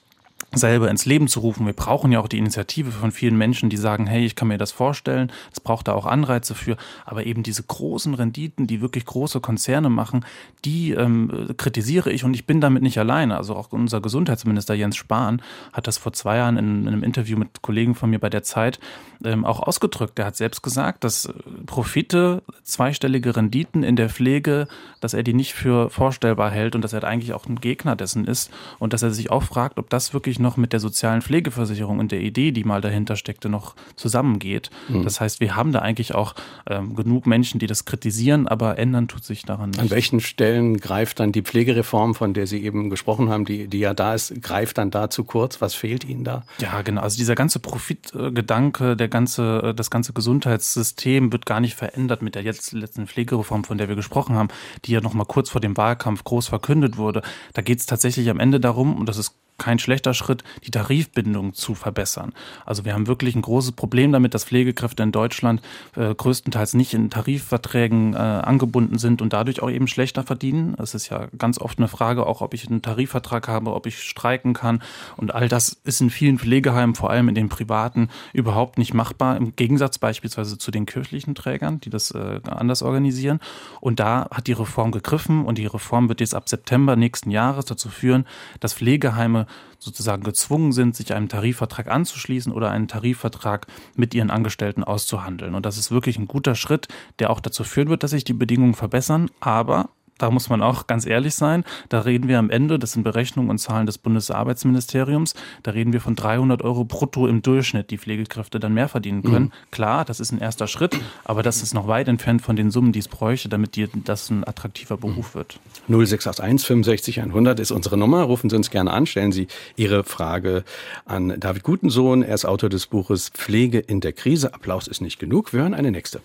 [0.53, 1.65] selber ins Leben zu rufen.
[1.65, 4.57] Wir brauchen ja auch die Initiative von vielen Menschen, die sagen, hey, ich kann mir
[4.57, 5.31] das vorstellen.
[5.51, 6.77] Es braucht da auch Anreize für.
[7.05, 10.25] Aber eben diese großen Renditen, die wirklich große Konzerne machen,
[10.65, 13.37] die ähm, kritisiere ich und ich bin damit nicht alleine.
[13.37, 15.41] Also auch unser Gesundheitsminister Jens Spahn
[15.73, 18.43] hat das vor zwei Jahren in, in einem Interview mit Kollegen von mir bei der
[18.43, 18.79] Zeit
[19.23, 20.17] ähm, auch ausgedrückt.
[20.19, 21.31] Er hat selbst gesagt, dass
[21.65, 24.67] Profite, zweistellige Renditen in der Pflege,
[25.01, 28.25] dass er die nicht für vorstellbar hält und dass er eigentlich auch ein Gegner dessen
[28.25, 31.99] ist und dass er sich auch fragt, ob das wirklich noch mit der sozialen Pflegeversicherung
[31.99, 34.69] und der Idee, die mal dahinter steckte, noch zusammengeht.
[34.89, 35.03] Mhm.
[35.03, 36.35] Das heißt, wir haben da eigentlich auch
[36.69, 39.79] ähm, genug Menschen, die das kritisieren, aber ändern tut sich daran nicht.
[39.79, 43.79] An welchen Stellen greift dann die Pflegereform, von der Sie eben gesprochen haben, die, die
[43.79, 45.61] ja da ist, greift dann da zu kurz?
[45.61, 46.43] Was fehlt Ihnen da?
[46.59, 47.01] Ja, genau.
[47.01, 52.35] Also dieser ganze Profitgedanke, der ganze, äh, das ganze Gesundheitssystem wird gar nicht verändert mit
[52.35, 54.49] der jetzt letzten Pflegereform, von der wir gesprochen haben,
[54.85, 57.21] die ja noch mal kurz vor dem Wahlkampf groß verkündet wurde.
[57.53, 61.53] Da geht es tatsächlich am Ende darum, und das ist kein schlechter Schritt, die Tarifbindung
[61.53, 62.33] zu verbessern.
[62.65, 65.61] Also wir haben wirklich ein großes Problem damit, dass Pflegekräfte in Deutschland
[65.95, 70.75] äh, größtenteils nicht in Tarifverträgen äh, angebunden sind und dadurch auch eben schlechter verdienen.
[70.77, 74.03] Es ist ja ganz oft eine Frage, auch ob ich einen Tarifvertrag habe, ob ich
[74.03, 74.81] streiken kann.
[75.15, 79.37] Und all das ist in vielen Pflegeheimen, vor allem in den privaten, überhaupt nicht machbar.
[79.37, 83.39] Im Gegensatz beispielsweise zu den kirchlichen Trägern, die das äh, anders organisieren.
[83.81, 87.65] Und da hat die Reform gegriffen und die Reform wird jetzt ab September nächsten Jahres
[87.65, 88.25] dazu führen,
[88.59, 89.46] dass Pflegeheime
[89.79, 95.55] sozusagen gezwungen sind, sich einem Tarifvertrag anzuschließen oder einen Tarifvertrag mit ihren Angestellten auszuhandeln.
[95.55, 96.87] Und das ist wirklich ein guter Schritt,
[97.19, 99.29] der auch dazu führen wird, dass sich die Bedingungen verbessern.
[99.39, 103.03] Aber da muss man auch ganz ehrlich sein, da reden wir am Ende, das sind
[103.03, 107.97] Berechnungen und Zahlen des Bundesarbeitsministeriums, da reden wir von 300 Euro brutto im Durchschnitt, die
[107.97, 109.45] Pflegekräfte dann mehr verdienen können.
[109.45, 109.71] Mhm.
[109.71, 112.91] Klar, das ist ein erster Schritt, aber das ist noch weit entfernt von den Summen,
[112.91, 115.59] die es bräuchte, damit die, das ein attraktiver Beruf wird.
[115.87, 118.23] 0681 65 100 ist unsere Nummer.
[118.23, 120.63] Rufen Sie uns gerne an, stellen Sie Ihre Frage
[121.05, 122.23] an David Gutensohn.
[122.23, 124.53] Er ist Autor des Buches Pflege in der Krise.
[124.53, 125.53] Applaus ist nicht genug.
[125.53, 126.21] Wir hören eine nächste.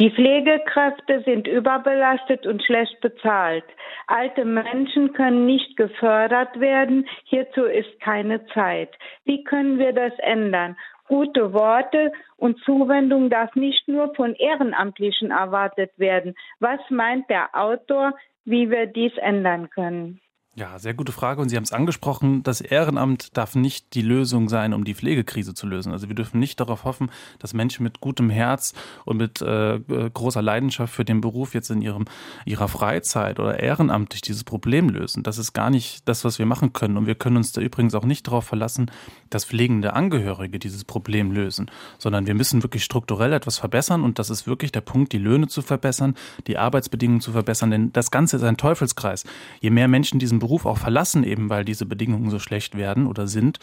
[0.00, 3.64] Die Pflegekräfte sind überbelastet und schlecht bezahlt.
[4.06, 7.08] Alte Menschen können nicht gefördert werden.
[7.24, 8.90] Hierzu ist keine Zeit.
[9.24, 10.76] Wie können wir das ändern?
[11.08, 16.36] Gute Worte und Zuwendung darf nicht nur von Ehrenamtlichen erwartet werden.
[16.60, 18.12] Was meint der Autor,
[18.44, 20.20] wie wir dies ändern können?
[20.58, 21.40] Ja, sehr gute Frage.
[21.40, 25.54] Und Sie haben es angesprochen, das Ehrenamt darf nicht die Lösung sein, um die Pflegekrise
[25.54, 25.92] zu lösen.
[25.92, 30.42] Also wir dürfen nicht darauf hoffen, dass Menschen mit gutem Herz und mit äh, großer
[30.42, 32.06] Leidenschaft für den Beruf jetzt in ihrem,
[32.44, 35.22] ihrer Freizeit oder ehrenamtlich dieses Problem lösen.
[35.22, 36.96] Das ist gar nicht das, was wir machen können.
[36.96, 38.90] Und wir können uns da übrigens auch nicht darauf verlassen,
[39.30, 44.02] dass pflegende Angehörige dieses Problem lösen, sondern wir müssen wirklich strukturell etwas verbessern.
[44.02, 46.16] Und das ist wirklich der Punkt, die Löhne zu verbessern,
[46.48, 47.70] die Arbeitsbedingungen zu verbessern.
[47.70, 49.22] Denn das Ganze ist ein Teufelskreis.
[49.60, 53.06] Je mehr Menschen diesen Beruf Beruf auch verlassen, eben weil diese Bedingungen so schlecht werden
[53.06, 53.58] oder sind,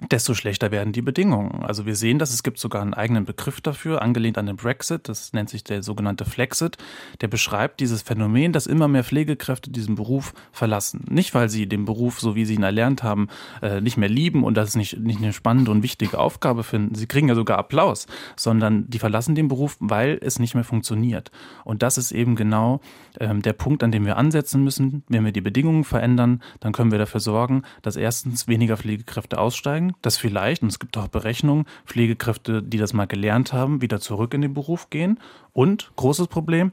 [0.00, 1.62] desto schlechter werden die Bedingungen.
[1.62, 5.08] Also wir sehen das, es gibt sogar einen eigenen Begriff dafür, angelehnt an den Brexit,
[5.08, 6.76] das nennt sich der sogenannte Flexit,
[7.22, 11.04] der beschreibt dieses Phänomen, dass immer mehr Pflegekräfte diesen Beruf verlassen.
[11.08, 13.28] Nicht, weil sie den Beruf, so wie sie ihn erlernt haben,
[13.62, 17.06] äh, nicht mehr lieben und das nicht, nicht eine spannende und wichtige Aufgabe finden, sie
[17.06, 18.06] kriegen ja sogar Applaus,
[18.36, 21.30] sondern die verlassen den Beruf, weil es nicht mehr funktioniert.
[21.64, 22.80] Und das ist eben genau
[23.18, 25.04] ähm, der Punkt, an dem wir ansetzen müssen.
[25.08, 29.85] Wenn wir die Bedingungen verändern, dann können wir dafür sorgen, dass erstens weniger Pflegekräfte aussteigen,
[29.86, 34.00] sagen, dass vielleicht, und es gibt auch Berechnungen, Pflegekräfte, die das mal gelernt haben, wieder
[34.00, 35.18] zurück in den Beruf gehen.
[35.52, 36.72] Und großes Problem,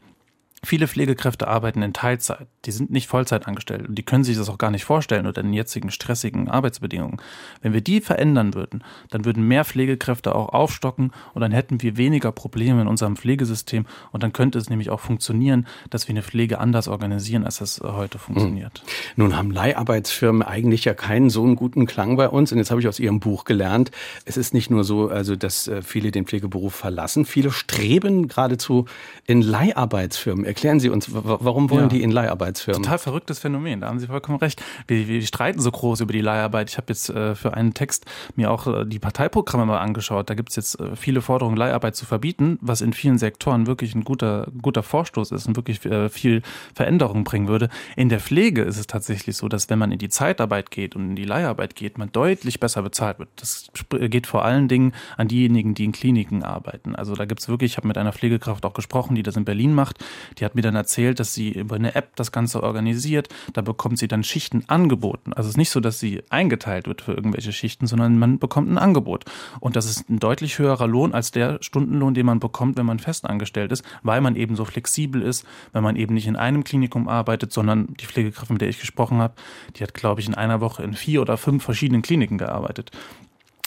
[0.65, 2.47] Viele Pflegekräfte arbeiten in Teilzeit.
[2.63, 5.43] Die sind nicht Vollzeit angestellt und die können sich das auch gar nicht vorstellen unter
[5.43, 7.17] den jetzigen stressigen Arbeitsbedingungen.
[7.61, 11.97] Wenn wir die verändern würden, dann würden mehr Pflegekräfte auch aufstocken und dann hätten wir
[11.97, 16.23] weniger Probleme in unserem Pflegesystem und dann könnte es nämlich auch funktionieren, dass wir eine
[16.23, 18.79] Pflege anders organisieren, als das heute funktioniert.
[18.79, 18.87] Hm.
[19.17, 22.79] Nun haben Leiharbeitsfirmen eigentlich ja keinen so einen guten Klang bei uns und jetzt habe
[22.79, 23.91] ich aus Ihrem Buch gelernt,
[24.23, 28.85] es ist nicht nur so, also dass äh, viele den Pflegeberuf verlassen, viele streben geradezu
[29.27, 31.87] in Leiharbeitsfirmen Erklären Sie uns, warum wollen ja.
[31.87, 32.83] die in Leiharbeitsfirmen?
[32.83, 34.61] Total verrücktes Phänomen, da haben Sie vollkommen recht.
[34.85, 36.69] Wir, wir streiten so groß über die Leiharbeit.
[36.69, 40.29] Ich habe jetzt äh, für einen Text mir auch äh, die Parteiprogramme mal angeschaut.
[40.29, 43.95] Da gibt es jetzt äh, viele Forderungen, Leiharbeit zu verbieten, was in vielen Sektoren wirklich
[43.95, 46.43] ein guter, guter Vorstoß ist und wirklich äh, viel
[46.75, 47.69] Veränderung bringen würde.
[47.95, 51.09] In der Pflege ist es tatsächlich so, dass wenn man in die Zeitarbeit geht und
[51.09, 53.29] in die Leiharbeit geht, man deutlich besser bezahlt wird.
[53.37, 56.95] Das geht vor allen Dingen an diejenigen, die in Kliniken arbeiten.
[56.95, 59.45] Also da gibt es wirklich, ich habe mit einer Pflegekraft auch gesprochen, die das in
[59.45, 59.97] Berlin macht.
[60.37, 63.29] Die die hat mir dann erzählt, dass sie über eine App das Ganze organisiert.
[63.53, 65.31] Da bekommt sie dann Schichten angeboten.
[65.31, 68.69] Also es ist nicht so, dass sie eingeteilt wird für irgendwelche Schichten, sondern man bekommt
[68.69, 69.23] ein Angebot.
[69.61, 72.99] Und das ist ein deutlich höherer Lohn als der Stundenlohn, den man bekommt, wenn man
[72.99, 77.07] festangestellt ist, weil man eben so flexibel ist, weil man eben nicht in einem Klinikum
[77.07, 79.35] arbeitet, sondern die Pflegekraft, mit der ich gesprochen habe,
[79.77, 82.91] die hat, glaube ich, in einer Woche in vier oder fünf verschiedenen Kliniken gearbeitet.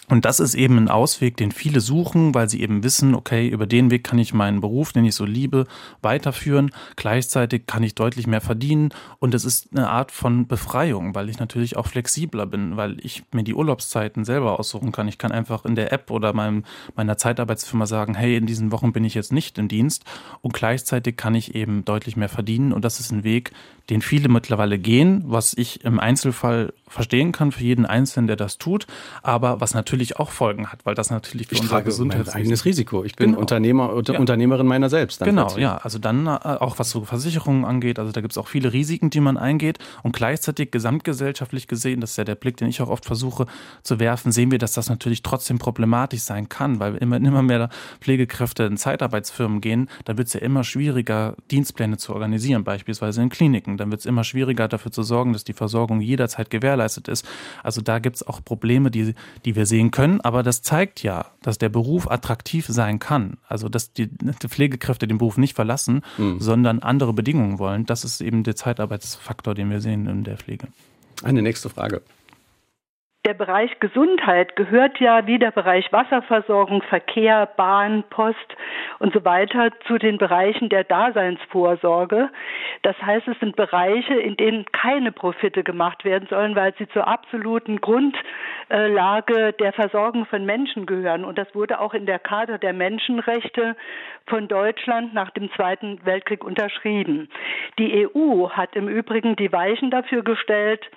[0.08, 3.66] Und das ist eben ein Ausweg, den viele suchen, weil sie eben wissen, okay, über
[3.66, 5.66] den Weg kann ich meinen Beruf, den ich so liebe,
[6.00, 6.70] weiterführen.
[6.94, 8.90] Gleichzeitig kann ich deutlich mehr verdienen.
[9.18, 13.24] Und es ist eine Art von Befreiung, weil ich natürlich auch flexibler bin, weil ich
[13.32, 15.08] mir die Urlaubszeiten selber aussuchen kann.
[15.08, 16.64] Ich kann einfach in der App oder meinem,
[16.94, 20.04] meiner Zeitarbeitsfirma sagen, hey, in diesen Wochen bin ich jetzt nicht im Dienst.
[20.40, 22.72] Und gleichzeitig kann ich eben deutlich mehr verdienen.
[22.72, 23.52] Und das ist ein Weg,
[23.90, 28.58] den viele mittlerweile gehen, was ich im Einzelfall verstehen kann für jeden Einzelnen, der das
[28.58, 28.86] tut,
[29.22, 32.36] aber was natürlich auch Folgen hat, weil das natürlich für ich unser Gesundheitsrisiko.
[32.36, 33.04] Mein eigenes Risiko.
[33.04, 33.40] Ich bin genau.
[33.40, 34.20] Unternehmer, unter, ja.
[34.20, 35.20] Unternehmerin meiner selbst.
[35.20, 35.76] genau, ja.
[35.76, 39.10] Also dann äh, auch was so Versicherungen angeht, also da gibt es auch viele Risiken,
[39.10, 42.88] die man eingeht und gleichzeitig gesamtgesellschaftlich gesehen, das ist ja der Blick, den ich auch
[42.88, 43.46] oft versuche
[43.82, 47.68] zu werfen, sehen wir, dass das natürlich trotzdem problematisch sein kann, weil immer, immer mehr
[48.00, 53.28] Pflegekräfte in Zeitarbeitsfirmen gehen, da wird es ja immer schwieriger, Dienstpläne zu organisieren, beispielsweise in
[53.28, 57.26] Kliniken dann wird es immer schwieriger dafür zu sorgen, dass die Versorgung jederzeit gewährleistet ist.
[57.62, 61.26] Also da gibt es auch Probleme, die, die wir sehen können, aber das zeigt ja,
[61.42, 63.38] dass der Beruf attraktiv sein kann.
[63.48, 66.40] Also dass die, die Pflegekräfte den Beruf nicht verlassen, mhm.
[66.40, 67.86] sondern andere Bedingungen wollen.
[67.86, 70.68] Das ist eben der Zeitarbeitsfaktor, den wir sehen in der Pflege.
[71.22, 72.02] Eine nächste Frage
[73.26, 78.56] der Bereich Gesundheit gehört ja wie der Bereich Wasserversorgung, Verkehr, Bahn, Post
[79.00, 82.30] und so weiter zu den Bereichen der Daseinsvorsorge.
[82.82, 87.08] Das heißt, es sind Bereiche, in denen keine Profite gemacht werden sollen, weil sie zur
[87.08, 91.24] absoluten Grundlage der Versorgung von Menschen gehören.
[91.24, 93.74] Und das wurde auch in der Charta der Menschenrechte
[94.28, 97.28] von Deutschland nach dem Zweiten Weltkrieg unterschrieben.
[97.80, 100.88] Die EU hat im Übrigen die Weichen dafür gestellt,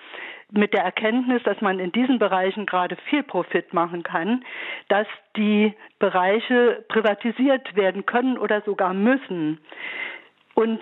[0.52, 4.44] mit der Erkenntnis, dass man in diesen Bereichen gerade viel Profit machen kann,
[4.88, 9.60] dass die Bereiche privatisiert werden können oder sogar müssen.
[10.60, 10.82] Und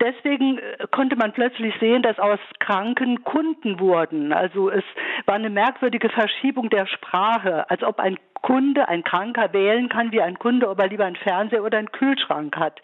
[0.00, 4.32] deswegen äh, konnte man plötzlich sehen, dass aus Kranken Kunden wurden.
[4.32, 4.84] Also es
[5.26, 10.22] war eine merkwürdige Verschiebung der Sprache, als ob ein Kunde, ein Kranker wählen kann, wie
[10.22, 12.80] ein Kunde, ob er lieber einen Fernseher oder einen Kühlschrank hat.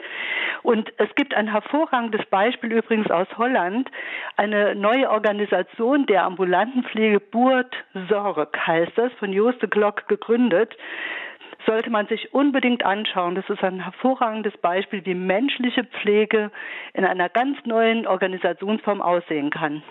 [0.63, 3.91] Und es gibt ein hervorragendes Beispiel übrigens aus Holland,
[4.37, 7.75] eine neue Organisation der ambulanten Pflege Burt
[8.11, 10.77] Sorg heißt das, von Joost de Glock gegründet
[11.67, 13.35] sollte man sich unbedingt anschauen.
[13.35, 16.51] Das ist ein hervorragendes Beispiel, wie menschliche Pflege
[16.93, 19.83] in einer ganz neuen Organisationsform aussehen kann.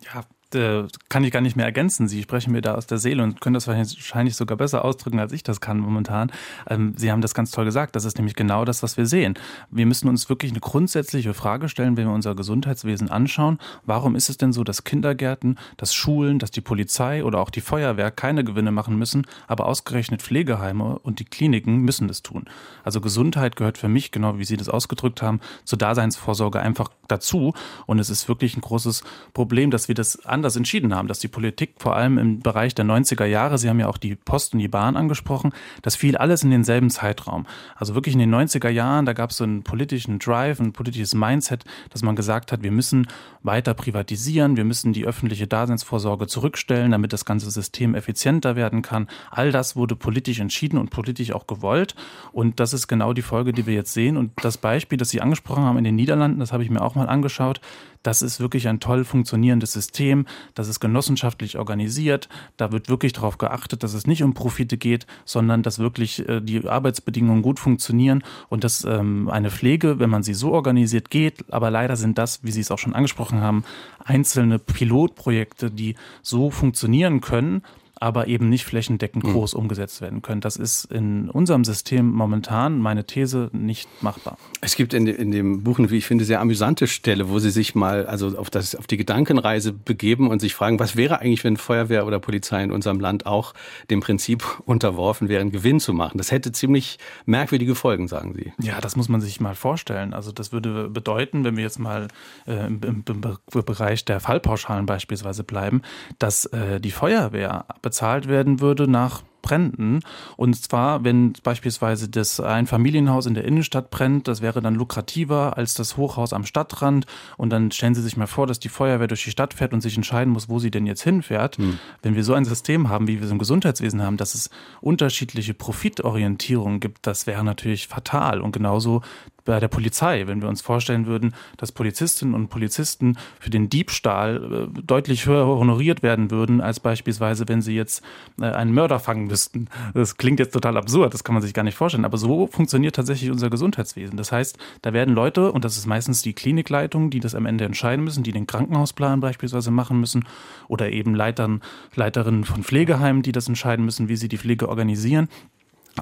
[0.00, 0.22] Ja,
[0.54, 2.08] äh, kann ich gar nicht mehr ergänzen.
[2.08, 5.32] Sie sprechen mir da aus der Seele und können das wahrscheinlich sogar besser ausdrücken, als
[5.32, 6.30] ich das kann momentan.
[6.68, 7.96] Ähm, Sie haben das ganz toll gesagt.
[7.96, 9.34] Das ist nämlich genau das, was wir sehen.
[9.70, 13.58] Wir müssen uns wirklich eine grundsätzliche Frage stellen, wenn wir unser Gesundheitswesen anschauen.
[13.84, 17.60] Warum ist es denn so, dass Kindergärten, dass Schulen, dass die Polizei oder auch die
[17.60, 22.44] Feuerwehr keine Gewinne machen müssen, aber ausgerechnet Pflegeheime und die Kliniken müssen das tun?
[22.84, 27.54] Also Gesundheit gehört für mich, genau wie Sie das ausgedrückt haben, zur Daseinsvorsorge einfach dazu.
[27.86, 31.20] Und es ist wirklich ein großes Problem, dass wir das an anders entschieden haben, dass
[31.20, 34.54] die Politik vor allem im Bereich der 90er Jahre, Sie haben ja auch die Post
[34.54, 35.52] und die Bahn angesprochen,
[35.82, 37.46] das fiel alles in denselben Zeitraum.
[37.76, 41.14] Also wirklich in den 90er Jahren, da gab es so einen politischen Drive, ein politisches
[41.14, 43.06] Mindset, dass man gesagt hat, wir müssen
[43.44, 49.06] weiter privatisieren, wir müssen die öffentliche Daseinsvorsorge zurückstellen, damit das ganze System effizienter werden kann.
[49.30, 51.94] All das wurde politisch entschieden und politisch auch gewollt.
[52.32, 54.16] Und das ist genau die Folge, die wir jetzt sehen.
[54.16, 56.96] Und das Beispiel, das Sie angesprochen haben in den Niederlanden, das habe ich mir auch
[56.96, 57.60] mal angeschaut.
[58.02, 60.26] Das ist wirklich ein toll funktionierendes System.
[60.54, 62.28] Das ist genossenschaftlich organisiert.
[62.56, 66.40] Da wird wirklich darauf geachtet, dass es nicht um Profite geht, sondern dass wirklich äh,
[66.40, 71.52] die Arbeitsbedingungen gut funktionieren und dass ähm, eine Pflege, wenn man sie so organisiert, geht.
[71.52, 73.64] Aber leider sind das, wie Sie es auch schon angesprochen haben,
[74.04, 77.62] einzelne Pilotprojekte, die so funktionieren können,
[78.02, 79.32] aber eben nicht flächendeckend hm.
[79.32, 79.60] groß mhm.
[79.60, 80.40] umgesetzt werden können.
[80.40, 84.38] Das ist in unserem System momentan, meine These, nicht machbar.
[84.60, 87.50] Es gibt in, in dem Buch eine, wie ich finde, sehr amüsante Stelle, wo Sie
[87.50, 91.44] sich mal also auf, das, auf die Gedankenreise begeben und sich fragen, was wäre eigentlich,
[91.44, 93.54] wenn Feuerwehr oder Polizei in unserem Land auch
[93.88, 96.18] dem Prinzip unterworfen wären, Gewinn zu machen?
[96.18, 98.52] Das hätte ziemlich merkwürdige Folgen, sagen Sie.
[98.60, 100.12] Ja, das muss man sich mal vorstellen.
[100.12, 102.08] Also das würde bedeuten, wenn wir jetzt mal
[102.48, 105.82] äh, im, im, im Bereich der Fallpauschalen beispielsweise bleiben,
[106.18, 110.00] dass äh, die Feuerwehr bezahlt werden würde nach Bränden.
[110.36, 115.58] Und zwar, wenn beispielsweise das ein Familienhaus in der Innenstadt brennt, das wäre dann lukrativer
[115.58, 117.04] als das Hochhaus am Stadtrand.
[117.36, 119.82] Und dann stellen Sie sich mal vor, dass die Feuerwehr durch die Stadt fährt und
[119.82, 121.58] sich entscheiden muss, wo sie denn jetzt hinfährt.
[121.58, 121.78] Hm.
[122.00, 124.48] Wenn wir so ein System haben, wie wir es im Gesundheitswesen haben, dass es
[124.80, 128.40] unterschiedliche Profitorientierungen gibt, das wäre natürlich fatal.
[128.40, 129.02] Und genauso
[129.44, 134.68] bei der Polizei, wenn wir uns vorstellen würden, dass Polizistinnen und Polizisten für den Diebstahl
[134.76, 138.02] äh, deutlich höher honoriert werden würden, als beispielsweise, wenn sie jetzt
[138.40, 139.68] äh, einen Mörder fangen müssten.
[139.94, 142.96] Das klingt jetzt total absurd, das kann man sich gar nicht vorstellen, aber so funktioniert
[142.96, 144.16] tatsächlich unser Gesundheitswesen.
[144.16, 147.64] Das heißt, da werden Leute, und das ist meistens die Klinikleitung, die das am Ende
[147.64, 150.24] entscheiden müssen, die den Krankenhausplan beispielsweise machen müssen,
[150.68, 151.60] oder eben Leitern,
[151.94, 155.28] Leiterinnen von Pflegeheimen, die das entscheiden müssen, wie sie die Pflege organisieren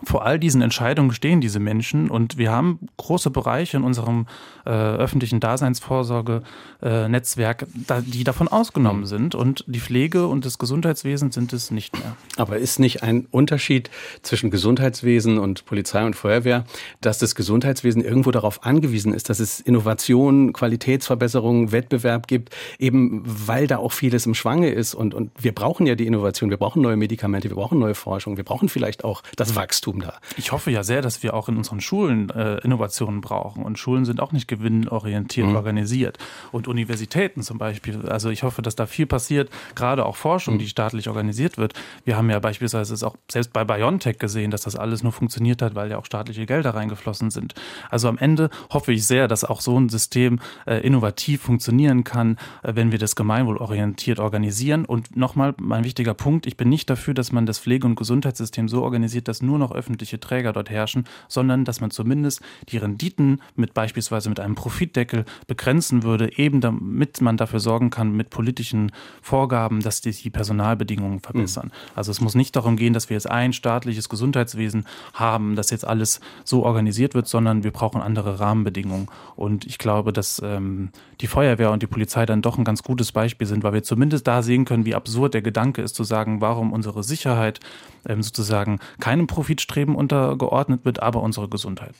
[0.04, 4.26] vor all diesen Entscheidungen stehen diese Menschen und wir haben große Bereiche in unserem
[4.64, 7.66] äh, öffentlichen Daseinsvorsorge-Netzwerk, äh,
[8.02, 12.14] die davon ausgenommen sind und die Pflege und das Gesundheitswesen sind es nicht mehr.
[12.36, 13.90] Aber ist nicht ein Unterschied
[14.22, 16.66] zwischen Gesundheitswesen und Polizei und Feuerwehr,
[17.00, 23.66] dass das Gesundheitswesen irgendwo darauf angewiesen ist, dass es Innovationen, Qualitätsverbesserungen, Wettbewerb gibt, eben weil
[23.66, 26.80] da auch vieles im Schwange ist und, und wir brauchen ja die Innovation, wir brauchen
[26.80, 30.14] neue Medikamente, wir brauchen neue Forschung, wir brauchen vielleicht auch das Wachstum Wachstum da.
[30.36, 33.64] Ich hoffe ja sehr, dass wir auch in unseren Schulen äh, Innovationen brauchen.
[33.64, 35.56] Und Schulen sind auch nicht gewinnorientiert mhm.
[35.56, 36.18] organisiert.
[36.52, 38.06] Und Universitäten zum Beispiel.
[38.08, 40.58] Also ich hoffe, dass da viel passiert, gerade auch Forschung, mhm.
[40.58, 41.74] die staatlich organisiert wird.
[42.04, 45.62] Wir haben ja beispielsweise es auch selbst bei BioNTech gesehen, dass das alles nur funktioniert
[45.62, 47.54] hat, weil ja auch staatliche Gelder reingeflossen sind.
[47.88, 52.36] Also am Ende hoffe ich sehr, dass auch so ein System äh, innovativ funktionieren kann,
[52.62, 54.84] äh, wenn wir das gemeinwohlorientiert organisieren.
[54.84, 58.68] Und nochmal mein wichtiger Punkt, ich bin nicht dafür, dass man das Pflege- und Gesundheitssystem
[58.68, 62.76] so organisiert, dass nur noch noch öffentliche Träger dort herrschen, sondern dass man zumindest die
[62.76, 68.30] Renditen mit beispielsweise mit einem Profitdeckel begrenzen würde, eben damit man dafür sorgen kann mit
[68.30, 71.66] politischen Vorgaben, dass die, die Personalbedingungen verbessern.
[71.66, 71.96] Mhm.
[71.96, 75.86] Also es muss nicht darum gehen, dass wir jetzt ein staatliches Gesundheitswesen haben, das jetzt
[75.86, 79.08] alles so organisiert wird, sondern wir brauchen andere Rahmenbedingungen.
[79.36, 83.12] Und ich glaube, dass ähm, die Feuerwehr und die Polizei dann doch ein ganz gutes
[83.12, 86.40] Beispiel sind, weil wir zumindest da sehen können, wie absurd der Gedanke ist, zu sagen,
[86.40, 87.60] warum unsere Sicherheit
[88.06, 89.26] ähm, sozusagen keinem
[89.60, 91.94] Profitstreben untergeordnet wird, aber unsere Gesundheit.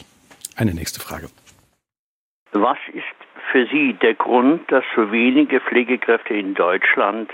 [0.56, 1.28] Eine nächste Frage.
[2.52, 3.04] Was ist
[3.52, 7.30] für Sie der Grund, dass so wenige Pflegekräfte in Deutschland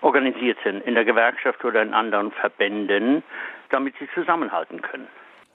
[0.00, 3.22] organisiert sind, in der Gewerkschaft oder in anderen Verbänden,
[3.70, 5.08] damit sie zusammenhalten können?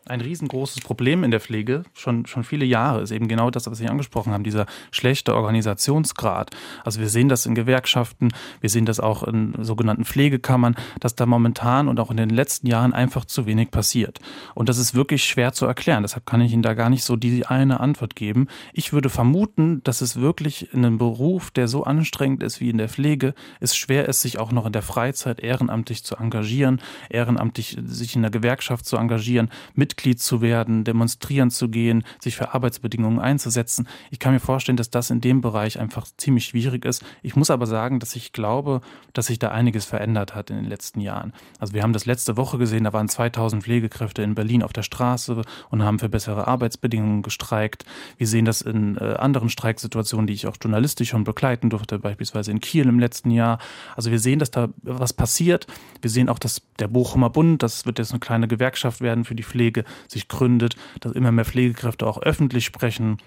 [0.06, 3.78] Ein riesengroßes Problem in der Pflege, schon, schon viele Jahre, ist eben genau das, was
[3.78, 6.52] Sie angesprochen haben, dieser schlechte Organisationsgrad.
[6.84, 11.26] Also wir sehen das in Gewerkschaften, wir sehen das auch in sogenannten Pflegekammern, dass da
[11.26, 14.20] momentan und auch in den letzten Jahren einfach zu wenig passiert.
[14.56, 16.04] Und das ist wirklich schwer zu erklären.
[16.04, 18.48] Deshalb kann ich Ihnen da gar nicht so die eine Antwort geben.
[18.74, 22.78] Ich würde vermuten, dass es wirklich in einem Beruf, der so anstrengend ist wie in
[22.78, 27.78] der Pflege, es schwer ist, sich auch noch in der Freizeit ehrenamtlich zu engagieren, ehrenamtlich
[27.86, 32.56] sich in der Gewerkschaft zu engagieren, mit Mitglied zu werden, demonstrieren zu gehen, sich für
[32.56, 33.88] Arbeitsbedingungen einzusetzen.
[34.10, 37.06] Ich kann mir vorstellen, dass das in dem Bereich einfach ziemlich schwierig ist.
[37.22, 38.82] Ich muss aber sagen, dass ich glaube,
[39.14, 41.32] dass sich da einiges verändert hat in den letzten Jahren.
[41.60, 44.82] Also wir haben das letzte Woche gesehen, da waren 2000 Pflegekräfte in Berlin auf der
[44.82, 47.86] Straße und haben für bessere Arbeitsbedingungen gestreikt.
[48.18, 52.50] Wir sehen das in äh, anderen Streiksituationen, die ich auch journalistisch schon begleiten durfte, beispielsweise
[52.50, 53.60] in Kiel im letzten Jahr.
[53.96, 55.68] Also wir sehen, dass da was passiert.
[56.02, 59.36] Wir sehen auch, dass der Bochumer Bund, das wird jetzt eine kleine Gewerkschaft werden für
[59.36, 63.18] die Pflege, sich gründet, dass immer mehr Pflegekräfte auch öffentlich sprechen,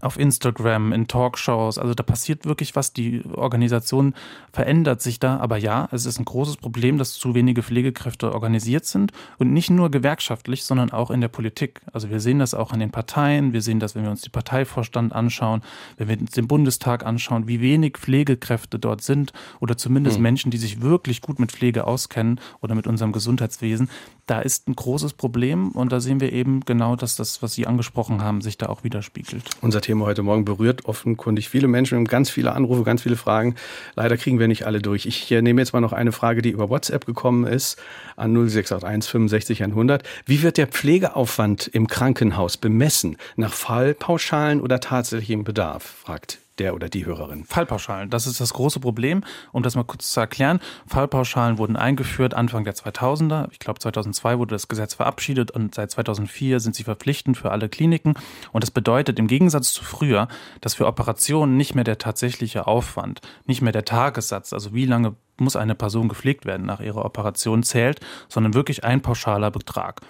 [0.00, 1.78] auf Instagram, in Talkshows.
[1.78, 2.92] Also da passiert wirklich was.
[2.92, 4.14] Die Organisation
[4.52, 5.38] verändert sich da.
[5.38, 9.12] Aber ja, es ist ein großes Problem, dass zu wenige Pflegekräfte organisiert sind.
[9.38, 11.80] Und nicht nur gewerkschaftlich, sondern auch in der Politik.
[11.92, 13.52] Also wir sehen das auch an den Parteien.
[13.52, 15.62] Wir sehen das, wenn wir uns die Parteivorstand anschauen,
[15.96, 20.22] wenn wir uns den Bundestag anschauen, wie wenig Pflegekräfte dort sind oder zumindest hm.
[20.22, 23.88] Menschen, die sich wirklich gut mit Pflege auskennen oder mit unserem Gesundheitswesen.
[24.28, 25.70] Da ist ein großes Problem.
[25.70, 28.84] Und da sehen wir eben genau, dass das, was Sie angesprochen haben, sich da auch
[28.84, 29.48] widerspiegelt.
[29.62, 31.92] Unser Thema heute Morgen berührt offenkundig viele Menschen.
[31.92, 33.54] Wir haben ganz viele Anrufe, ganz viele Fragen.
[33.96, 35.06] Leider kriegen wir nicht alle durch.
[35.06, 37.78] Ich nehme jetzt mal noch eine Frage, die über WhatsApp gekommen ist,
[38.16, 40.02] an 0681 65 100.
[40.26, 43.16] Wie wird der Pflegeaufwand im Krankenhaus bemessen?
[43.36, 45.82] Nach Fallpauschalen oder tatsächlichem Bedarf?
[45.84, 47.44] fragt der oder die Hörerin.
[47.44, 49.24] Fallpauschalen, das ist das große Problem.
[49.52, 53.48] Um das mal kurz zu erklären, Fallpauschalen wurden eingeführt Anfang der 2000er.
[53.50, 57.68] Ich glaube 2002 wurde das Gesetz verabschiedet und seit 2004 sind sie verpflichtend für alle
[57.68, 58.14] Kliniken.
[58.52, 60.28] Und das bedeutet im Gegensatz zu früher,
[60.60, 65.14] dass für Operationen nicht mehr der tatsächliche Aufwand, nicht mehr der Tagessatz, also wie lange
[65.40, 70.00] muss eine Person gepflegt werden nach ihrer Operation zählt, sondern wirklich ein pauschaler Betrag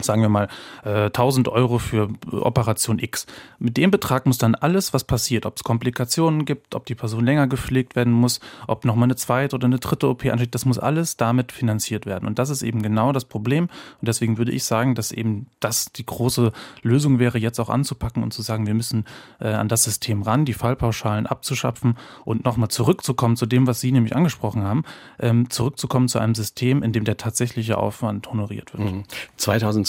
[0.00, 0.48] sagen wir mal,
[0.84, 3.26] äh, 1000 Euro für Operation X.
[3.58, 7.24] Mit dem Betrag muss dann alles, was passiert, ob es Komplikationen gibt, ob die Person
[7.24, 10.78] länger gepflegt werden muss, ob nochmal eine zweite oder eine dritte OP ansteht, das muss
[10.78, 12.26] alles damit finanziert werden.
[12.26, 13.64] Und das ist eben genau das Problem.
[13.64, 16.52] Und deswegen würde ich sagen, dass eben das die große
[16.82, 19.04] Lösung wäre, jetzt auch anzupacken und zu sagen, wir müssen
[19.40, 23.92] äh, an das System ran, die Fallpauschalen abzuschaffen und nochmal zurückzukommen zu dem, was Sie
[23.92, 24.84] nämlich angesprochen haben,
[25.18, 28.92] ähm, zurückzukommen zu einem System, in dem der tatsächliche Aufwand honoriert wird.
[28.92, 29.04] Mhm.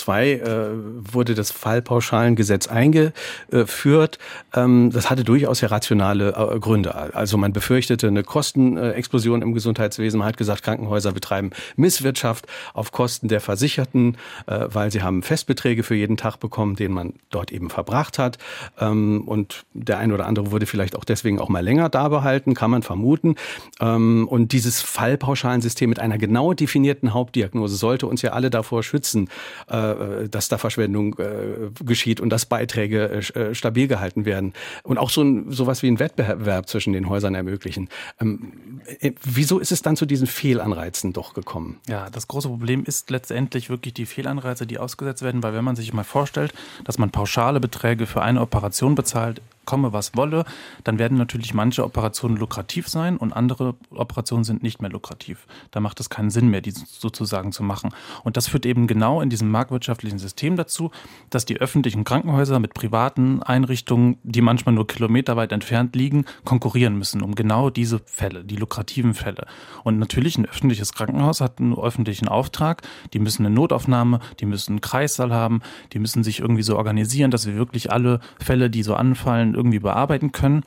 [0.04, 4.20] 2002 2002 äh, wurde das Fallpauschalengesetz eingeführt.
[4.54, 7.16] Ähm, das hatte durchaus ja rationale äh, Gründe.
[7.16, 10.20] Also man befürchtete eine Kostenexplosion im Gesundheitswesen.
[10.20, 15.84] Man hat gesagt, Krankenhäuser betreiben Misswirtschaft auf Kosten der Versicherten, äh, weil sie haben Festbeträge
[15.84, 18.38] für jeden Tag bekommen, den man dort eben verbracht hat.
[18.80, 22.54] Ähm, und der eine oder andere wurde vielleicht auch deswegen auch mal länger da behalten,
[22.54, 23.36] kann man vermuten.
[23.80, 29.30] Ähm, und dieses Fallpauschalensystem mit einer genau definierten Hauptdiagnose sollte uns ja alle davor schützen,
[29.70, 34.98] äh, äh, dass da Verschwendung äh, geschieht und dass Beiträge äh, stabil gehalten werden und
[34.98, 37.90] auch so ein, sowas wie ein Wettbewerb zwischen den Häusern ermöglichen.
[38.20, 38.82] Ähm,
[39.24, 41.80] wieso ist es dann zu diesen Fehlanreizen doch gekommen?
[41.88, 45.76] Ja, das große Problem ist letztendlich wirklich die Fehlanreize, die ausgesetzt werden, weil wenn man
[45.76, 50.46] sich mal vorstellt, dass man pauschale Beträge für eine Operation bezahlt, komme, was wolle,
[50.84, 55.48] dann werden natürlich manche Operationen lukrativ sein und andere Operationen sind nicht mehr lukrativ.
[55.72, 57.92] Da macht es keinen Sinn mehr, die sozusagen zu machen.
[58.24, 60.92] Und das führt eben genau in diesem marktwirtschaftlichen System dazu,
[61.30, 67.24] dass die öffentlichen Krankenhäuser mit privaten Einrichtungen, die manchmal nur kilometerweit entfernt liegen, konkurrieren müssen
[67.24, 69.48] um genau diese Fälle, die lukrativen Fälle.
[69.84, 72.82] Und natürlich ein öffentliches Krankenhaus hat einen öffentlichen Auftrag,
[73.14, 75.62] die müssen eine Notaufnahme, die müssen einen Kreissaal haben,
[75.94, 79.80] die müssen sich irgendwie so organisieren, dass wir wirklich alle Fälle, die so anfallen, irgendwie
[79.80, 80.64] bearbeiten können.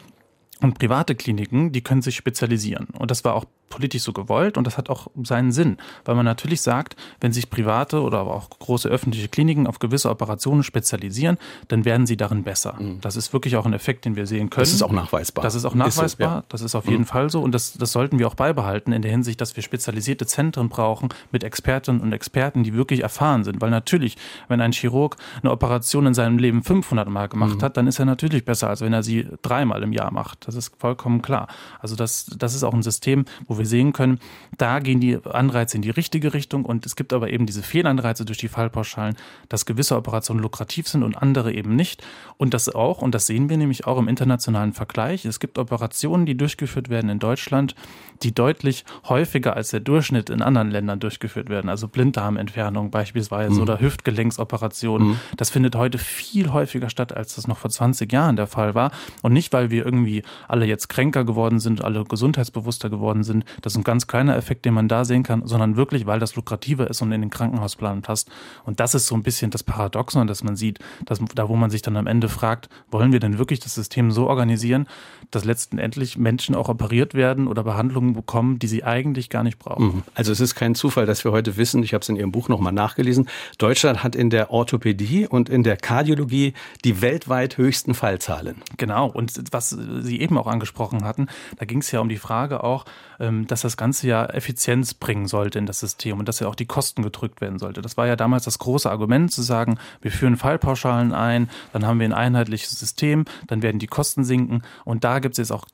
[0.63, 2.87] Und private Kliniken, die können sich spezialisieren.
[2.99, 6.25] Und das war auch politisch so gewollt und das hat auch seinen Sinn, weil man
[6.25, 11.39] natürlich sagt, wenn sich private oder aber auch große öffentliche Kliniken auf gewisse Operationen spezialisieren,
[11.69, 12.77] dann werden sie darin besser.
[12.79, 13.01] Mhm.
[13.01, 14.63] Das ist wirklich auch ein Effekt, den wir sehen können.
[14.63, 15.43] Das ist auch nachweisbar.
[15.43, 16.07] Das ist auch nachweisbar.
[16.07, 16.45] Ist so, ja.
[16.49, 17.07] Das ist auf jeden mhm.
[17.07, 20.27] Fall so und das, das sollten wir auch beibehalten in der Hinsicht, dass wir spezialisierte
[20.27, 24.17] Zentren brauchen mit Expertinnen und Experten, die wirklich erfahren sind, weil natürlich,
[24.49, 27.63] wenn ein Chirurg eine Operation in seinem Leben 500 Mal gemacht mhm.
[27.63, 30.47] hat, dann ist er natürlich besser, als wenn er sie dreimal im Jahr macht.
[30.47, 31.49] Das ist vollkommen klar.
[31.81, 34.19] Also das, das ist auch ein System, wo wo wir sehen können,
[34.59, 38.25] da gehen die Anreize in die richtige Richtung und es gibt aber eben diese Fehlanreize
[38.25, 39.17] durch die Fallpauschalen,
[39.49, 42.05] dass gewisse Operationen lukrativ sind und andere eben nicht.
[42.37, 46.27] Und das auch, und das sehen wir nämlich auch im internationalen Vergleich, es gibt Operationen,
[46.27, 47.75] die durchgeführt werden in Deutschland,
[48.23, 51.69] die deutlich häufiger als der Durchschnitt in anderen Ländern durchgeführt werden.
[51.69, 53.63] Also Blinddarmentfernung beispielsweise mhm.
[53.63, 55.09] oder Hüftgelenksoperationen.
[55.09, 55.21] Mhm.
[55.37, 58.91] Das findet heute viel häufiger statt, als das noch vor 20 Jahren der Fall war.
[59.23, 63.45] Und nicht, weil wir irgendwie alle jetzt kränker geworden sind, alle gesundheitsbewusster geworden sind.
[63.63, 66.37] Das ist ein ganz kleiner Effekt, den man da sehen kann, sondern wirklich, weil das
[66.37, 68.31] lukrativer ist und in den Krankenhausplan passt.
[68.65, 71.71] Und das ist so ein bisschen das Paradoxon, dass man sieht, dass da, wo man
[71.71, 74.87] sich dann am Ende fragt, wollen wir denn wirklich das System so organisieren,
[75.31, 79.87] dass letztendlich Menschen auch operiert werden oder Behandlungen bekommen, die sie eigentlich gar nicht brauchen.
[79.87, 80.03] Mhm.
[80.15, 82.49] Also es ist kein Zufall, dass wir heute wissen, ich habe es in Ihrem Buch
[82.49, 83.29] nochmal nachgelesen,
[83.59, 88.63] Deutschland hat in der Orthopädie und in der Kardiologie die weltweit höchsten Fallzahlen.
[88.77, 91.27] Genau, und was Sie eben auch angesprochen hatten,
[91.59, 92.85] da ging es ja um die Frage auch,
[93.19, 96.67] dass das Ganze ja Effizienz bringen sollte in das System und dass ja auch die
[96.67, 97.83] Kosten gedrückt werden sollte.
[97.83, 101.99] Das war ja damals das große Argument zu sagen, wir führen Fallpauschalen ein, dann haben
[101.99, 105.67] wir ein einheitliches System, dann werden die Kosten sinken und da gibt es jetzt auch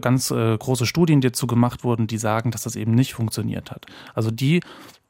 [0.00, 3.70] ganz äh, große Studien, die dazu gemacht wurden, die sagen, dass das eben nicht funktioniert
[3.70, 3.86] hat.
[4.14, 4.60] Also die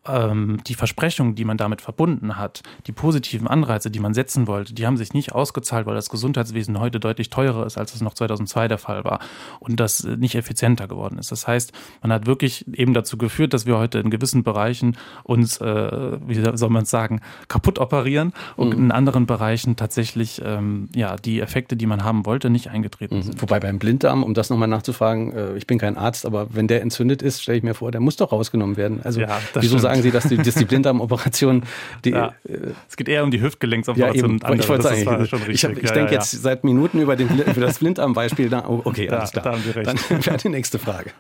[0.09, 4.75] ähm, die Versprechungen, die man damit verbunden hat, die positiven Anreize, die man setzen wollte,
[4.75, 8.15] die haben sich nicht ausgezahlt, weil das Gesundheitswesen heute deutlich teurer ist, als es noch
[8.15, 9.21] 2002 der Fall war
[9.61, 11.33] und das nicht effizienter geworden ist.
[11.33, 15.61] Das heißt, man hat wirklich eben dazu geführt, dass wir heute in gewissen Bereichen uns,
[15.61, 18.85] äh, wie soll man es sagen, kaputt operieren und mhm.
[18.85, 23.23] in anderen Bereichen tatsächlich ähm, ja die Effekte, die man haben wollte, nicht eingetreten mhm.
[23.23, 23.43] sind.
[23.43, 26.83] Wobei beim Blinddarm, um das nochmal nachzufragen, äh, ich bin kein Arzt, aber wenn der
[26.83, 29.01] entzündet ist, stelle ich mir vor, der muss doch rausgenommen werden.
[29.05, 29.83] Also ja, wieso stimmt.
[29.83, 31.65] sagen Sie, dass die, dass die Blinddarmoperation,
[32.05, 32.35] die, ja.
[32.49, 34.39] Äh, es geht eher um die Hüftgelenksoperation.
[34.43, 37.79] Ja, ich wollte sagen, ich, ich ja, denke jetzt seit Minuten über, den, über das
[37.79, 38.53] Blinddarmbeispiel.
[38.67, 39.45] Oh, okay, alles klar.
[39.45, 39.87] Da haben Sie recht.
[39.87, 41.11] Dann wäre die nächste Frage.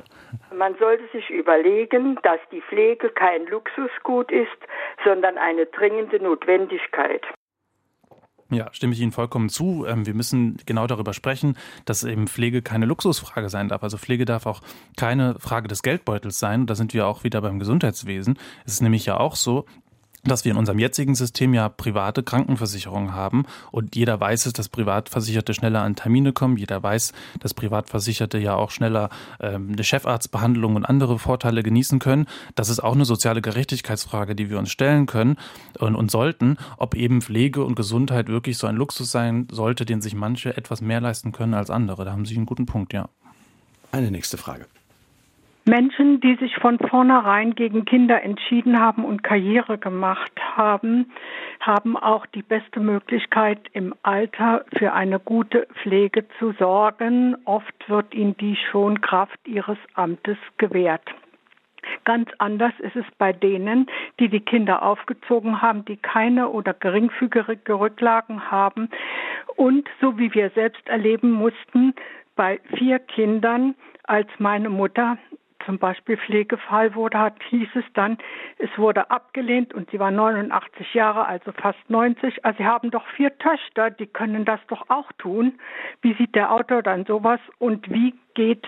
[0.56, 4.48] Man sollte sich überlegen, dass die Pflege kein Luxusgut ist,
[5.04, 7.22] sondern eine dringende Notwendigkeit.
[8.50, 9.84] Ja, stimme ich Ihnen vollkommen zu.
[9.86, 13.82] Ähm, wir müssen genau darüber sprechen, dass eben Pflege keine Luxusfrage sein darf.
[13.82, 14.62] Also Pflege darf auch
[14.96, 16.66] keine Frage des Geldbeutels sein.
[16.66, 18.38] Da sind wir auch wieder beim Gesundheitswesen.
[18.64, 19.66] Es ist nämlich ja auch so,
[20.24, 24.68] dass wir in unserem jetzigen System ja private Krankenversicherungen haben und jeder weiß es, dass
[24.68, 26.56] Privatversicherte schneller an Termine kommen.
[26.56, 29.10] Jeder weiß, dass Privatversicherte ja auch schneller
[29.40, 32.26] ähm, eine Chefarztbehandlung und andere Vorteile genießen können.
[32.54, 35.36] Das ist auch eine soziale Gerechtigkeitsfrage, die wir uns stellen können
[35.78, 40.00] und, und sollten, ob eben Pflege und Gesundheit wirklich so ein Luxus sein sollte, den
[40.00, 42.04] sich manche etwas mehr leisten können als andere.
[42.04, 43.08] Da haben Sie einen guten Punkt, ja.
[43.92, 44.66] Eine nächste Frage.
[45.68, 51.12] Menschen, die sich von vornherein gegen Kinder entschieden haben und Karriere gemacht haben,
[51.60, 57.36] haben auch die beste Möglichkeit im Alter für eine gute Pflege zu sorgen.
[57.44, 61.04] Oft wird ihnen die schon Kraft ihres Amtes gewährt.
[62.04, 63.86] Ganz anders ist es bei denen,
[64.18, 68.88] die die Kinder aufgezogen haben, die keine oder geringfügige Rücklagen haben
[69.56, 71.94] und so wie wir selbst erleben mussten,
[72.36, 75.18] bei vier Kindern, als meine Mutter
[75.64, 78.18] zum Beispiel Pflegefall wurde, hat, hieß es dann,
[78.58, 82.44] es wurde abgelehnt und sie war 89 Jahre, also fast 90.
[82.44, 85.58] Also sie haben doch vier Töchter, die können das doch auch tun.
[86.02, 88.66] Wie sieht der Autor dann sowas und wie geht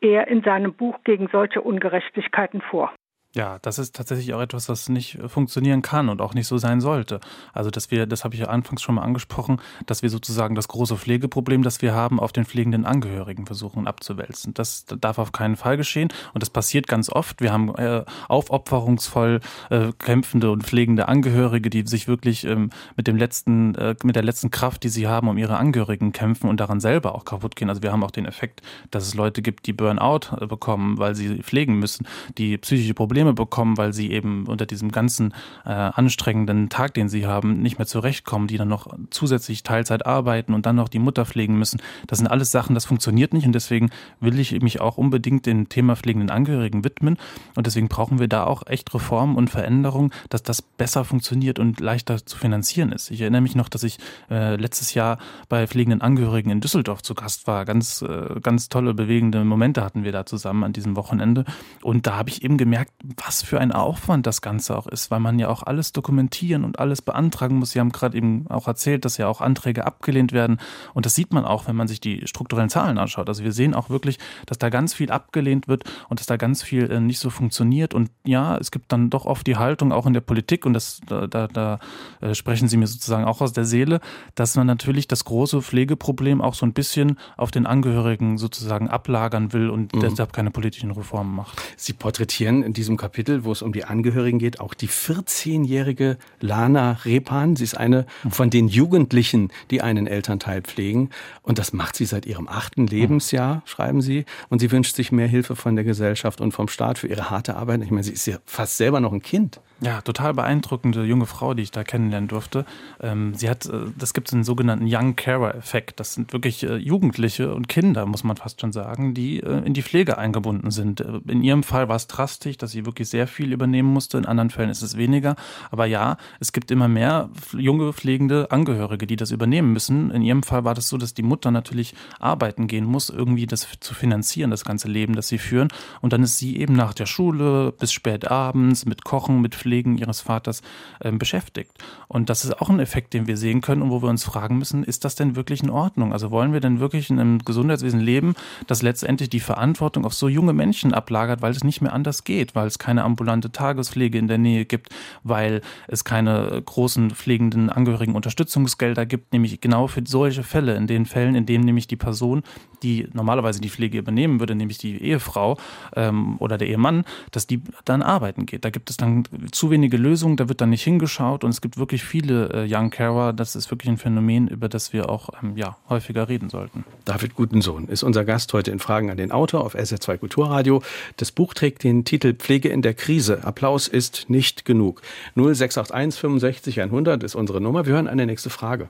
[0.00, 2.92] er in seinem Buch gegen solche Ungerechtigkeiten vor?
[3.36, 6.56] Ja, das ist tatsächlich auch etwas, was nicht äh, funktionieren kann und auch nicht so
[6.56, 7.20] sein sollte.
[7.52, 10.68] Also, dass wir, das habe ich ja anfangs schon mal angesprochen, dass wir sozusagen das
[10.68, 14.54] große Pflegeproblem, das wir haben, auf den pflegenden Angehörigen versuchen abzuwälzen.
[14.54, 17.42] Das darf auf keinen Fall geschehen und das passiert ganz oft.
[17.42, 23.18] Wir haben äh, aufopferungsvoll äh, kämpfende und pflegende Angehörige, die sich wirklich ähm, mit dem
[23.18, 26.80] letzten, äh, mit der letzten Kraft, die sie haben, um ihre Angehörigen kämpfen und daran
[26.80, 27.68] selber auch kaputt gehen.
[27.68, 31.14] Also wir haben auch den Effekt, dass es Leute gibt, die Burnout äh, bekommen, weil
[31.14, 32.06] sie pflegen müssen,
[32.38, 35.32] die psychische Probleme Probleme bekommen, weil sie eben unter diesem ganzen
[35.64, 40.54] äh, anstrengenden Tag, den sie haben, nicht mehr zurechtkommen, die dann noch zusätzlich Teilzeit arbeiten
[40.54, 41.80] und dann noch die Mutter pflegen müssen.
[42.06, 45.68] Das sind alles Sachen, das funktioniert nicht und deswegen will ich mich auch unbedingt dem
[45.68, 47.16] Thema pflegenden Angehörigen widmen
[47.54, 51.80] und deswegen brauchen wir da auch echt Reformen und Veränderungen, dass das besser funktioniert und
[51.80, 53.10] leichter zu finanzieren ist.
[53.10, 53.98] Ich erinnere mich noch, dass ich
[54.30, 55.18] äh, letztes Jahr
[55.48, 57.64] bei pflegenden Angehörigen in Düsseldorf zu Gast war.
[57.64, 61.44] Ganz, äh, ganz tolle, bewegende Momente hatten wir da zusammen an diesem Wochenende
[61.82, 65.20] und da habe ich eben gemerkt, was für ein Aufwand das Ganze auch ist, weil
[65.20, 67.70] man ja auch alles dokumentieren und alles beantragen muss.
[67.70, 70.58] Sie haben gerade eben auch erzählt, dass ja auch Anträge abgelehnt werden.
[70.94, 73.28] Und das sieht man auch, wenn man sich die strukturellen Zahlen anschaut.
[73.28, 76.62] Also wir sehen auch wirklich, dass da ganz viel abgelehnt wird und dass da ganz
[76.62, 77.94] viel äh, nicht so funktioniert.
[77.94, 81.00] Und ja, es gibt dann doch oft die Haltung auch in der Politik, und das,
[81.06, 81.78] da, da, da
[82.20, 84.00] äh, sprechen Sie mir sozusagen auch aus der Seele,
[84.34, 89.52] dass man natürlich das große Pflegeproblem auch so ein bisschen auf den Angehörigen sozusagen ablagern
[89.52, 90.00] will und mhm.
[90.00, 91.60] deshalb keine politischen Reformen macht.
[91.76, 96.92] Sie porträtieren in diesem Kapitel, wo es um die Angehörigen geht, auch die 14-jährige Lana
[97.04, 97.56] Repan.
[97.56, 101.10] Sie ist eine von den Jugendlichen, die einen Elternteil pflegen.
[101.42, 104.24] Und das macht sie seit ihrem achten Lebensjahr, schreiben Sie.
[104.48, 107.56] Und sie wünscht sich mehr Hilfe von der Gesellschaft und vom Staat für ihre harte
[107.56, 107.82] Arbeit.
[107.82, 109.60] Ich meine, sie ist ja fast selber noch ein Kind.
[109.82, 112.64] Ja, total beeindruckende junge Frau, die ich da kennenlernen durfte.
[112.98, 116.00] Ähm, sie hat, äh, das gibt es einen sogenannten Young Carer-Effekt.
[116.00, 119.74] Das sind wirklich äh, Jugendliche und Kinder, muss man fast schon sagen, die äh, in
[119.74, 121.00] die Pflege eingebunden sind.
[121.00, 124.16] In ihrem Fall war es drastisch, dass sie wirklich sehr viel übernehmen musste.
[124.16, 125.36] In anderen Fällen ist es weniger.
[125.70, 130.10] Aber ja, es gibt immer mehr junge pflegende Angehörige, die das übernehmen müssen.
[130.10, 133.68] In ihrem Fall war das so, dass die Mutter natürlich arbeiten gehen muss, irgendwie das
[133.80, 135.68] zu finanzieren, das ganze Leben, das sie führen.
[136.00, 139.98] Und dann ist sie eben nach der Schule bis spät abends mit Kochen, mit Pflegen
[139.98, 140.62] ihres Vaters
[141.00, 141.72] äh, beschäftigt.
[142.06, 144.58] Und das ist auch ein Effekt, den wir sehen können und wo wir uns fragen
[144.58, 146.12] müssen, ist das denn wirklich in Ordnung?
[146.12, 148.34] Also wollen wir denn wirklich in einem Gesundheitswesen leben,
[148.68, 152.54] das letztendlich die Verantwortung auf so junge Menschen ablagert, weil es nicht mehr anders geht,
[152.54, 154.90] weil es keine ambulante Tagespflege in der Nähe gibt,
[155.24, 161.06] weil es keine großen pflegenden Angehörigen Unterstützungsgelder gibt, nämlich genau für solche Fälle, in den
[161.06, 162.44] Fällen, in denen nämlich die Person,
[162.82, 165.58] die normalerweise die Pflege übernehmen würde, nämlich die Ehefrau
[165.94, 168.64] ähm, oder der Ehemann, dass die dann arbeiten geht.
[168.64, 171.76] Da gibt es dann zu wenige Lösungen, da wird dann nicht hingeschaut und es gibt
[171.76, 173.32] wirklich viele äh, Young Carer.
[173.32, 176.84] Das ist wirklich ein Phänomen, über das wir auch ähm, ja, häufiger reden sollten.
[177.04, 180.82] David Gutensohn ist unser Gast heute in Fragen an den Autor auf SR2 Kulturradio.
[181.16, 183.44] Das Buch trägt den Titel Pflege in der Krise.
[183.44, 185.02] Applaus ist nicht genug.
[185.34, 187.86] 0681 65 100 ist unsere Nummer.
[187.86, 188.88] Wir hören eine nächste Frage.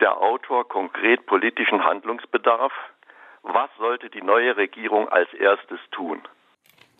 [0.00, 2.72] Der Autor konkret politischen Handlungsbedarf?
[3.42, 6.22] Was sollte die neue Regierung als erstes tun?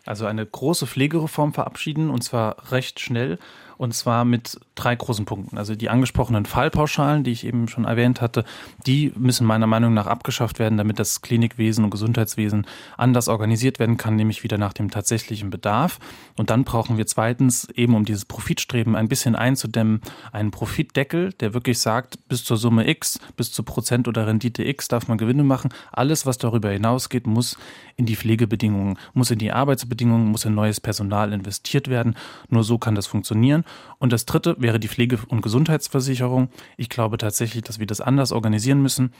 [0.05, 3.37] Also eine große Pflegereform verabschieden und zwar recht schnell
[3.81, 5.57] und zwar mit drei großen Punkten.
[5.57, 8.45] Also die angesprochenen Fallpauschalen, die ich eben schon erwähnt hatte,
[8.85, 13.97] die müssen meiner Meinung nach abgeschafft werden, damit das Klinikwesen und Gesundheitswesen anders organisiert werden
[13.97, 15.97] kann, nämlich wieder nach dem tatsächlichen Bedarf.
[16.37, 20.01] Und dann brauchen wir zweitens eben, um dieses Profitstreben ein bisschen einzudämmen,
[20.31, 24.89] einen Profitdeckel, der wirklich sagt, bis zur Summe X, bis zur Prozent oder Rendite X
[24.89, 25.73] darf man Gewinne machen.
[25.91, 27.57] Alles, was darüber hinausgeht, muss
[27.95, 32.15] in die Pflegebedingungen, muss in die Arbeitsbedingungen, muss in neues Personal investiert werden.
[32.49, 33.65] Nur so kann das funktionieren.
[33.99, 36.49] Und das Dritte wäre die Pflege- und Gesundheitsversicherung.
[36.77, 39.13] Ich glaube tatsächlich, dass wir das anders organisieren müssen.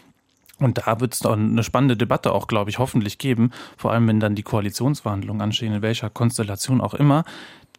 [0.60, 4.20] Und da wird es eine spannende Debatte auch, glaube ich, hoffentlich geben, vor allem wenn
[4.20, 7.24] dann die Koalitionsverhandlungen anstehen, in welcher Konstellation auch immer.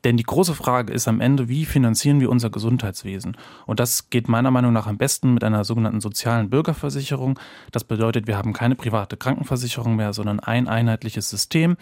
[0.05, 3.37] Denn die große Frage ist am Ende, wie finanzieren wir unser Gesundheitswesen?
[3.67, 7.39] Und das geht meiner Meinung nach am besten mit einer sogenannten sozialen Bürgerversicherung.
[7.71, 11.77] Das bedeutet, wir haben keine private Krankenversicherung mehr, sondern ein einheitliches System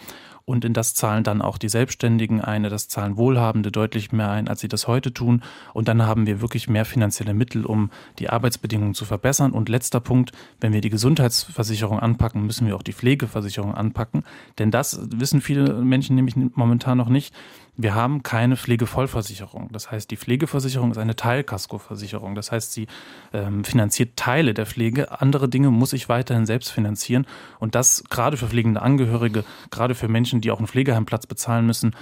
[0.45, 4.47] und in das zahlen dann auch die Selbstständigen ein, das zahlen Wohlhabende deutlich mehr ein,
[4.47, 5.43] als sie das heute tun.
[5.73, 9.51] Und dann haben wir wirklich mehr finanzielle Mittel, um die Arbeitsbedingungen zu verbessern.
[9.51, 14.23] Und letzter Punkt, wenn wir die Gesundheitsversicherung anpacken, müssen wir auch die Pflegeversicherung anpacken.
[14.57, 17.33] Denn das wissen viele Menschen nämlich momentan noch nicht.
[17.77, 19.69] Wir haben keine Pflegevollversicherung.
[19.71, 22.35] Das heißt, die Pflegeversicherung ist eine Teilkaskoversicherung.
[22.35, 22.87] Das heißt, sie
[23.33, 25.21] ähm, finanziert Teile der Pflege.
[25.21, 27.25] Andere Dinge muss ich weiterhin selbst finanzieren.
[27.59, 31.95] Und das gerade für pflegende Angehörige, gerade für Menschen, die auch einen Pflegeheimplatz bezahlen müssen,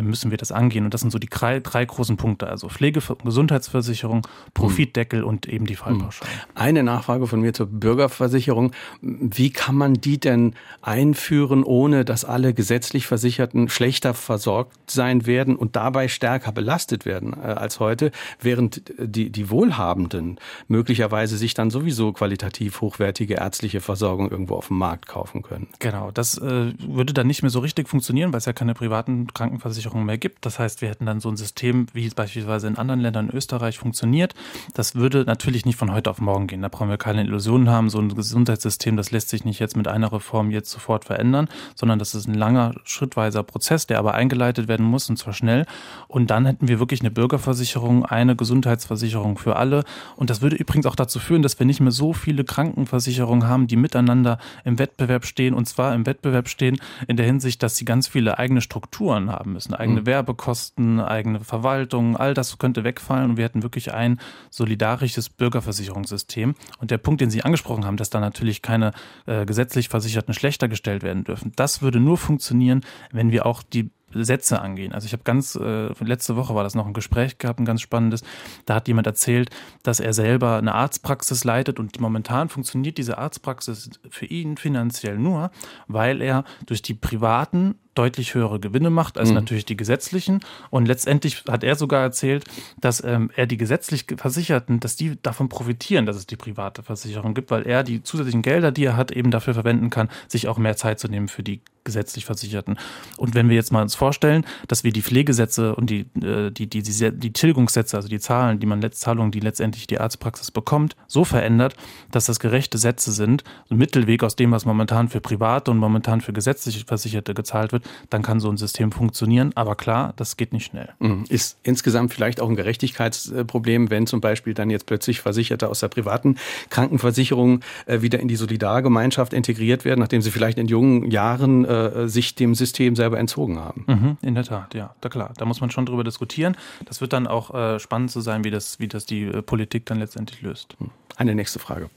[0.00, 0.84] müssen wir das angehen.
[0.84, 2.48] Und das sind so die drei, drei großen Punkte.
[2.48, 5.28] Also Pflege, Gesundheitsversicherung, Profitdeckel hm.
[5.28, 6.30] und eben die Fallpauschale.
[6.30, 6.38] Hm.
[6.54, 8.72] Eine Nachfrage von mir zur Bürgerversicherung.
[9.00, 15.56] Wie kann man die denn einführen, ohne dass alle gesetzlich Versicherten schlechter versorgt sein werden
[15.56, 18.10] und dabei stärker belastet werden äh, als heute,
[18.40, 24.78] während die, die Wohlhabenden möglicherweise sich dann sowieso qualitativ hochwertige ärztliche Versorgung irgendwo auf dem
[24.78, 25.68] Markt kaufen können?
[25.78, 29.28] Genau, das äh, würde dann nicht mehr so richtig funktionieren, weil es ja keine privaten
[29.32, 30.44] Krankenversicherungen Krankenversicherung mehr gibt.
[30.46, 33.36] Das heißt, wir hätten dann so ein System, wie es beispielsweise in anderen Ländern in
[33.36, 34.34] Österreich funktioniert.
[34.74, 36.62] Das würde natürlich nicht von heute auf morgen gehen.
[36.62, 37.90] Da brauchen wir keine Illusionen haben.
[37.90, 41.98] So ein Gesundheitssystem, das lässt sich nicht jetzt mit einer Reform jetzt sofort verändern, sondern
[41.98, 45.66] das ist ein langer, schrittweiser Prozess, der aber eingeleitet werden muss und zwar schnell.
[46.08, 49.84] Und dann hätten wir wirklich eine Bürgerversicherung, eine Gesundheitsversicherung für alle.
[50.16, 53.66] Und das würde übrigens auch dazu führen, dass wir nicht mehr so viele Krankenversicherungen haben,
[53.66, 55.54] die miteinander im Wettbewerb stehen.
[55.54, 59.52] Und zwar im Wettbewerb stehen in der Hinsicht, dass sie ganz viele eigene Strukturen haben
[59.52, 59.80] müssen müssen.
[59.80, 60.06] Eigene mhm.
[60.06, 64.18] Werbekosten, eigene Verwaltung, all das könnte wegfallen und wir hätten wirklich ein
[64.50, 66.54] solidarisches Bürgerversicherungssystem.
[66.78, 68.92] Und der Punkt, den Sie angesprochen haben, dass da natürlich keine
[69.26, 73.90] äh, gesetzlich Versicherten schlechter gestellt werden dürfen, das würde nur funktionieren, wenn wir auch die
[74.12, 74.92] Sätze angehen.
[74.92, 77.82] Also ich habe ganz, äh, letzte Woche war das noch ein Gespräch gehabt, ein ganz
[77.82, 78.22] spannendes.
[78.64, 79.50] Da hat jemand erzählt,
[79.82, 85.50] dass er selber eine Arztpraxis leitet und momentan funktioniert diese Arztpraxis für ihn finanziell nur,
[85.88, 89.36] weil er durch die privaten deutlich höhere Gewinne macht als mhm.
[89.36, 90.40] natürlich die gesetzlichen.
[90.70, 92.44] Und letztendlich hat er sogar erzählt,
[92.80, 97.34] dass ähm, er die gesetzlich Versicherten, dass die davon profitieren, dass es die private Versicherung
[97.34, 100.58] gibt, weil er die zusätzlichen Gelder, die er hat, eben dafür verwenden kann, sich auch
[100.58, 102.76] mehr Zeit zu nehmen für die gesetzlich Versicherten.
[103.16, 106.68] Und wenn wir jetzt mal uns vorstellen, dass wir die Pflegesätze und die, äh, die,
[106.68, 110.96] die, die, die Tilgungssätze, also die Zahlen, die man Zahlungen, die letztendlich die Arztpraxis bekommt,
[111.06, 111.76] so verändert,
[112.10, 116.20] dass das gerechte Sätze sind, ein Mittelweg aus dem, was momentan für private und momentan
[116.20, 119.52] für gesetzlich Versicherte gezahlt wird, dann kann so ein System funktionieren.
[119.54, 120.88] Aber klar, das geht nicht schnell.
[120.98, 121.24] Mhm.
[121.28, 125.88] Ist insgesamt vielleicht auch ein Gerechtigkeitsproblem, wenn zum Beispiel dann jetzt plötzlich Versicherte aus der
[125.88, 126.36] privaten
[126.70, 132.08] Krankenversicherung äh, wieder in die Solidargemeinschaft integriert werden, nachdem sie vielleicht in jungen Jahren äh,
[132.08, 133.84] sich dem System selber entzogen haben.
[133.86, 135.32] Mhm, in der Tat, ja, da klar.
[135.36, 136.56] Da muss man schon drüber diskutieren.
[136.84, 139.98] Das wird dann auch äh, spannend zu sein, wie das, wie das die Politik dann
[139.98, 140.76] letztendlich löst.
[140.78, 140.90] Hm.
[141.16, 141.90] Eine nächste Frage.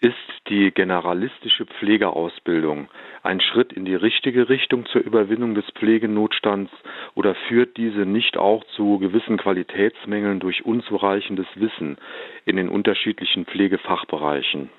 [0.00, 0.14] Ist
[0.48, 2.88] die generalistische Pflegeausbildung
[3.22, 6.72] ein Schritt in die richtige Richtung zur Überwindung des Pflegenotstands
[7.14, 11.98] oder führt diese nicht auch zu gewissen Qualitätsmängeln durch unzureichendes Wissen
[12.46, 14.70] in den unterschiedlichen Pflegefachbereichen?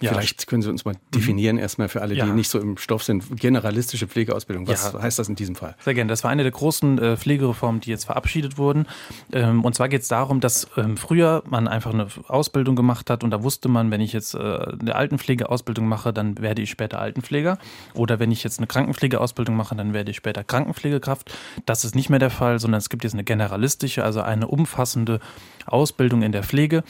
[0.00, 0.10] Ja.
[0.12, 1.62] Vielleicht können Sie uns mal definieren, mhm.
[1.62, 2.26] erstmal für alle, die ja.
[2.26, 4.68] nicht so im Stoff sind, generalistische Pflegeausbildung.
[4.68, 5.02] Was ja.
[5.02, 5.74] heißt das in diesem Fall?
[5.84, 6.08] Sehr gerne.
[6.08, 8.86] Das war eine der großen äh, Pflegereformen, die jetzt verabschiedet wurden.
[9.32, 13.24] Ähm, und zwar geht es darum, dass ähm, früher man einfach eine Ausbildung gemacht hat
[13.24, 17.00] und da wusste man, wenn ich jetzt äh, eine Altenpflegeausbildung mache, dann werde ich später
[17.00, 17.58] Altenpfleger.
[17.94, 21.36] Oder wenn ich jetzt eine Krankenpflegeausbildung mache, dann werde ich später Krankenpflegekraft.
[21.66, 25.18] Das ist nicht mehr der Fall, sondern es gibt jetzt eine generalistische, also eine umfassende
[25.66, 26.82] Ausbildung in der Pflege,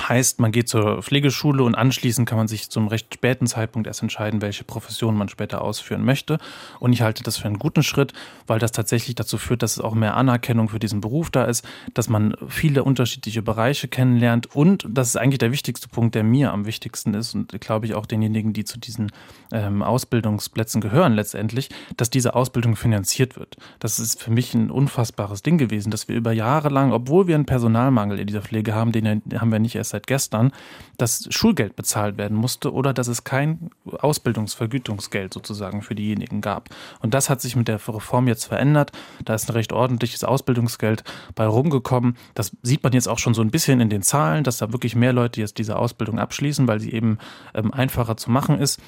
[0.00, 4.02] Heißt, man geht zur Pflegeschule und anschließend kann man sich zum recht späten Zeitpunkt erst
[4.02, 6.38] entscheiden, welche Profession man später ausführen möchte.
[6.80, 8.12] Und ich halte das für einen guten Schritt,
[8.48, 11.64] weil das tatsächlich dazu führt, dass es auch mehr Anerkennung für diesen Beruf da ist,
[11.94, 16.52] dass man viele unterschiedliche Bereiche kennenlernt und das ist eigentlich der wichtigste Punkt, der mir
[16.52, 19.12] am wichtigsten ist und glaube ich auch denjenigen, die zu diesen
[19.52, 23.56] ähm, Ausbildungsplätzen gehören letztendlich, dass diese Ausbildung finanziert wird.
[23.78, 27.36] Das ist für mich ein unfassbares Ding gewesen, dass wir über Jahre lang, obwohl wir
[27.36, 30.52] einen Personalmangel in dieser Pflege haben, den haben wir nicht erst seit gestern,
[30.96, 36.70] dass Schulgeld bezahlt werden musste oder dass es kein Ausbildungsvergütungsgeld sozusagen für diejenigen gab.
[37.00, 38.92] Und das hat sich mit der Reform jetzt verändert.
[39.24, 41.04] Da ist ein recht ordentliches Ausbildungsgeld
[41.34, 42.16] bei rumgekommen.
[42.34, 44.94] Das sieht man jetzt auch schon so ein bisschen in den Zahlen, dass da wirklich
[44.94, 47.18] mehr Leute jetzt diese Ausbildung abschließen, weil sie eben
[47.54, 48.80] ähm, einfacher zu machen ist.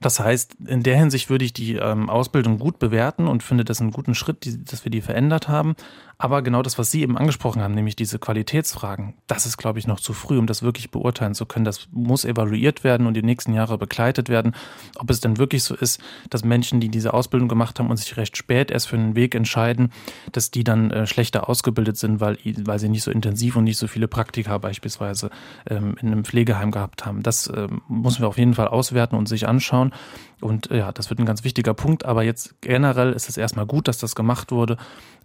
[0.00, 3.80] Das heißt, in der Hinsicht würde ich die ähm, Ausbildung gut bewerten und finde das
[3.80, 5.74] einen guten Schritt, die, dass wir die verändert haben.
[6.20, 9.86] Aber genau das, was Sie eben angesprochen haben, nämlich diese Qualitätsfragen, das ist, glaube ich,
[9.86, 11.64] noch zu früh, um das wirklich beurteilen zu können.
[11.64, 14.54] Das muss evaluiert werden und die nächsten Jahre begleitet werden.
[14.98, 15.98] Ob es denn wirklich so ist,
[16.28, 19.34] dass Menschen, die diese Ausbildung gemacht haben und sich recht spät erst für einen Weg
[19.34, 19.92] entscheiden,
[20.32, 23.78] dass die dann äh, schlechter ausgebildet sind, weil, weil sie nicht so intensiv und nicht
[23.78, 25.30] so viele Praktika beispielsweise
[25.70, 27.22] ähm, in einem Pflegeheim gehabt haben.
[27.22, 29.89] Das äh, müssen wir auf jeden Fall auswerten und sich anschauen.
[30.40, 32.04] Und äh, ja, das wird ein ganz wichtiger Punkt.
[32.04, 34.76] Aber jetzt generell ist es erstmal gut, dass das gemacht wurde,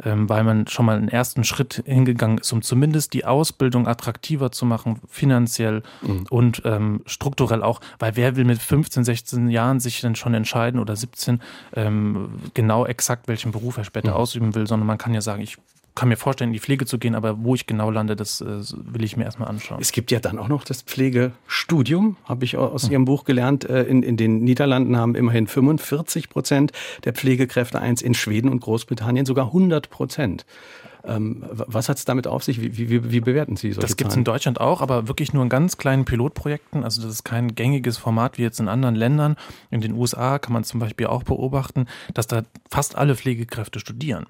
[0.04, 4.52] ähm, weil man schon mal einen ersten Schritt hingegangen ist, um zumindest die Ausbildung attraktiver
[4.52, 6.26] zu machen, finanziell mhm.
[6.30, 7.82] und ähm, strukturell auch.
[8.00, 11.42] Weil wer will mit 15, 16 Jahren sich denn schon entscheiden oder 17
[11.74, 14.18] ähm, genau exakt welchen Beruf er später mhm.
[14.18, 15.58] ausüben will, sondern man kann ja sagen, ich
[15.96, 18.46] kann mir vorstellen, in die Pflege zu gehen, aber wo ich genau lande, das äh,
[18.46, 19.80] will ich mir erstmal anschauen.
[19.82, 22.92] Es gibt ja dann auch noch das Pflegestudium, habe ich aus hm.
[22.92, 23.68] Ihrem Buch gelernt.
[23.70, 26.74] Äh, in, in den Niederlanden haben immerhin 45 Prozent
[27.06, 30.46] der Pflegekräfte eins, in Schweden und Großbritannien sogar 100 Prozent.
[31.08, 32.62] Ähm, was hat es damit auf sich?
[32.62, 35.44] Wie, wie, wie bewerten Sie solche Das gibt es in Deutschland auch, aber wirklich nur
[35.44, 36.84] in ganz kleinen Pilotprojekten.
[36.84, 39.36] Also das ist kein gängiges Format wie jetzt in anderen Ländern.
[39.70, 44.26] In den USA kann man zum Beispiel auch beobachten, dass da fast alle Pflegekräfte studieren.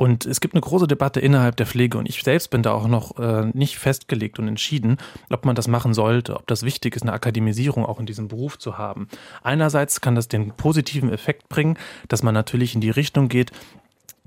[0.00, 2.88] Und es gibt eine große Debatte innerhalb der Pflege und ich selbst bin da auch
[2.88, 4.96] noch äh, nicht festgelegt und entschieden,
[5.28, 8.58] ob man das machen sollte, ob das wichtig ist, eine Akademisierung auch in diesem Beruf
[8.58, 9.08] zu haben.
[9.42, 11.76] Einerseits kann das den positiven Effekt bringen,
[12.08, 13.52] dass man natürlich in die Richtung geht,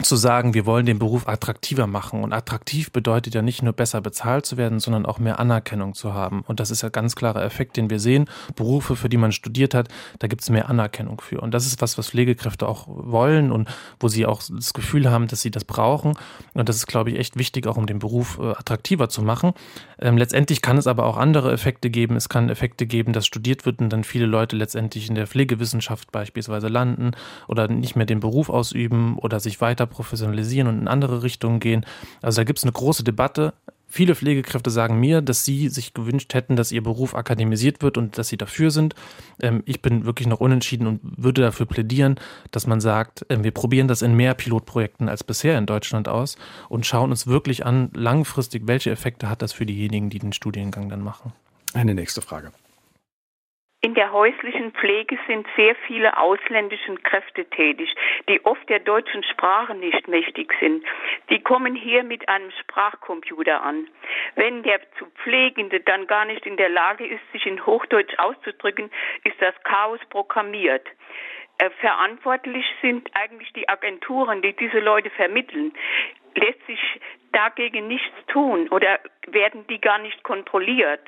[0.02, 2.24] zu sagen, wir wollen den Beruf attraktiver machen.
[2.24, 6.14] Und attraktiv bedeutet ja nicht nur besser bezahlt zu werden, sondern auch mehr Anerkennung zu
[6.14, 6.42] haben.
[6.48, 8.26] Und das ist ja ganz klarer Effekt, den wir sehen.
[8.56, 9.90] Berufe, für die man studiert hat,
[10.20, 11.42] da gibt es mehr Anerkennung für.
[11.42, 13.70] Und das ist was, was Pflegekräfte auch wollen und
[14.00, 16.14] wo sie auch das Gefühl haben, dass sie das brauchen.
[16.54, 19.54] Und das ist, glaube ich, echt wichtig, auch um den Beruf äh, attraktiver zu machen.
[20.00, 22.16] Ähm, letztendlich kann es aber auch andere Effekte geben.
[22.16, 26.12] Es kann Effekte geben, dass studiert wird und dann viele Leute letztendlich in der Pflegewissenschaft
[26.12, 27.12] beispielsweise landen
[27.48, 31.86] oder nicht mehr den Beruf ausüben oder sich weiter professionalisieren und in andere Richtungen gehen.
[32.22, 33.54] Also da gibt es eine große Debatte.
[33.88, 38.18] Viele Pflegekräfte sagen mir, dass sie sich gewünscht hätten, dass ihr Beruf akademisiert wird und
[38.18, 38.96] dass sie dafür sind.
[39.40, 42.16] Ähm, ich bin wirklich noch unentschieden und würde dafür plädieren,
[42.50, 46.38] dass man sagt, ähm, wir probieren das in mehr Pilotprojekten als bisher in Deutschland aus
[46.70, 50.90] und schauen uns wirklich an, langfristig, welche Effekte hat das für diejenigen, die den Studiengang
[50.90, 51.34] dann machen.
[51.74, 52.52] Eine nächste Frage.
[53.86, 57.94] In der häuslichen Pflege sind sehr viele ausländische Kräfte tätig,
[58.30, 60.86] die oft der deutschen Sprache nicht mächtig sind.
[61.30, 63.90] Die kommen hier mit einem Sprachcomputer an.
[64.36, 68.90] Wenn der zu Pflegende dann gar nicht in der Lage ist, sich in Hochdeutsch auszudrücken,
[69.26, 70.88] ist das Chaos programmiert.
[71.58, 75.74] Äh, verantwortlich sind eigentlich die Agenturen, die diese Leute vermitteln.
[76.36, 76.80] Lässt sich
[77.34, 81.06] dagegen nichts tun oder werden die gar nicht kontrolliert?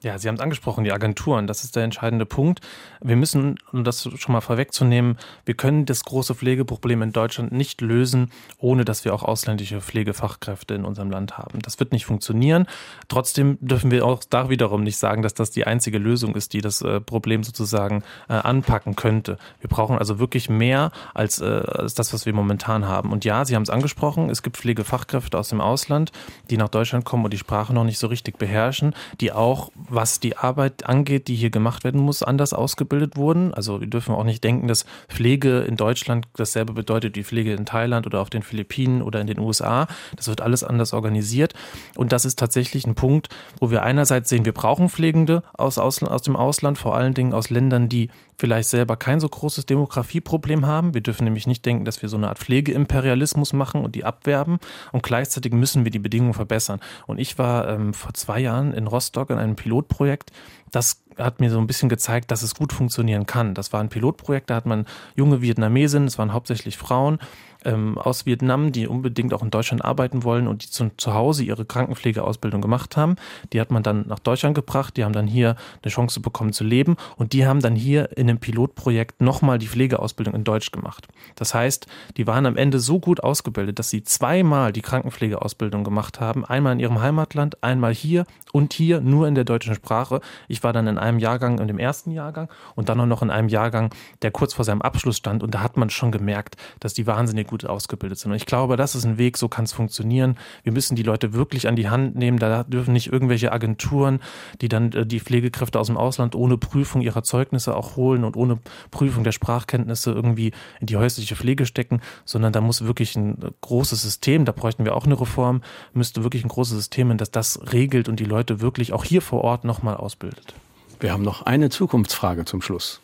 [0.00, 2.60] Ja, Sie haben es angesprochen, die Agenturen, das ist der entscheidende Punkt.
[3.00, 7.80] Wir müssen, um das schon mal vorwegzunehmen, wir können das große Pflegeproblem in Deutschland nicht
[7.80, 11.58] lösen, ohne dass wir auch ausländische Pflegefachkräfte in unserem Land haben.
[11.62, 12.68] Das wird nicht funktionieren.
[13.08, 16.60] Trotzdem dürfen wir auch da wiederum nicht sagen, dass das die einzige Lösung ist, die
[16.60, 19.36] das äh, Problem sozusagen äh, anpacken könnte.
[19.58, 23.10] Wir brauchen also wirklich mehr als, äh, als das, was wir momentan haben.
[23.10, 26.12] Und ja, Sie haben es angesprochen, es gibt Pflegefachkräfte aus dem Ausland,
[26.50, 30.20] die nach Deutschland kommen und die Sprache noch nicht so richtig beherrschen, die auch was
[30.20, 33.54] die Arbeit angeht, die hier gemacht werden muss, anders ausgebildet wurden.
[33.54, 37.66] Also wir dürfen auch nicht denken, dass Pflege in Deutschland dasselbe bedeutet wie Pflege in
[37.66, 39.86] Thailand oder auf den Philippinen oder in den USA.
[40.16, 41.54] Das wird alles anders organisiert.
[41.96, 43.28] Und das ist tatsächlich ein Punkt,
[43.60, 47.32] wo wir einerseits sehen, wir brauchen Pflegende aus, aus, aus dem Ausland, vor allen Dingen
[47.32, 50.94] aus Ländern, die vielleicht selber kein so großes Demografieproblem haben.
[50.94, 54.58] Wir dürfen nämlich nicht denken, dass wir so eine Art Pflegeimperialismus machen und die abwerben.
[54.92, 56.80] Und gleichzeitig müssen wir die Bedingungen verbessern.
[57.06, 60.30] Und ich war ähm, vor zwei Jahren in Rostock in einem Pilotprojekt.
[60.70, 63.54] Das hat mir so ein bisschen gezeigt, dass es gut funktionieren kann.
[63.54, 64.86] Das war ein Pilotprojekt, da hat man
[65.16, 67.18] junge Vietnamesinnen, es waren hauptsächlich Frauen,
[67.64, 71.44] ähm, aus Vietnam, die unbedingt auch in Deutschland arbeiten wollen und die zu, zu Hause
[71.44, 73.16] ihre Krankenpflegeausbildung gemacht haben.
[73.52, 76.64] Die hat man dann nach Deutschland gebracht, die haben dann hier eine Chance bekommen zu
[76.64, 81.08] leben und die haben dann hier in einem Pilotprojekt nochmal die Pflegeausbildung in Deutsch gemacht.
[81.34, 81.86] Das heißt,
[82.16, 86.74] die waren am Ende so gut ausgebildet, dass sie zweimal die Krankenpflegeausbildung gemacht haben, einmal
[86.74, 90.20] in ihrem Heimatland, einmal hier und hier nur in der deutschen Sprache.
[90.46, 93.30] Ich war dann in einem Jahrgang, in dem ersten Jahrgang und dann auch noch in
[93.30, 93.90] einem Jahrgang,
[94.22, 97.47] der kurz vor seinem Abschluss stand und da hat man schon gemerkt, dass die wahnsinnig
[97.48, 98.30] gut ausgebildet sind.
[98.30, 100.38] Und ich glaube, das ist ein Weg, so kann es funktionieren.
[100.62, 102.38] Wir müssen die Leute wirklich an die Hand nehmen.
[102.38, 104.20] Da dürfen nicht irgendwelche Agenturen,
[104.60, 108.36] die dann äh, die Pflegekräfte aus dem Ausland ohne Prüfung ihrer Zeugnisse auch holen und
[108.36, 108.60] ohne
[108.92, 114.00] Prüfung der Sprachkenntnisse irgendwie in die häusliche Pflege stecken, sondern da muss wirklich ein großes
[114.00, 117.72] System, da bräuchten wir auch eine Reform, müsste wirklich ein großes System hin, das das
[117.72, 120.54] regelt und die Leute wirklich auch hier vor Ort nochmal ausbildet.
[121.00, 123.00] Wir haben noch eine Zukunftsfrage zum Schluss.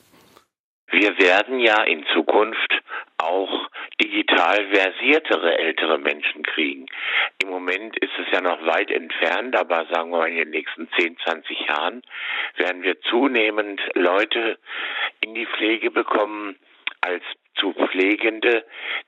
[0.91, 2.81] Wir werden ja in Zukunft
[3.19, 3.69] auch
[4.01, 6.87] digital versiertere ältere Menschen kriegen.
[7.43, 10.89] Im Moment ist es ja noch weit entfernt, aber sagen wir mal in den nächsten
[10.99, 12.03] 10, 20 Jahren
[12.57, 14.59] werden wir zunehmend Leute
[15.21, 16.57] in die Pflege bekommen
[17.01, 17.23] als
[17.57, 18.65] zu Pflegende,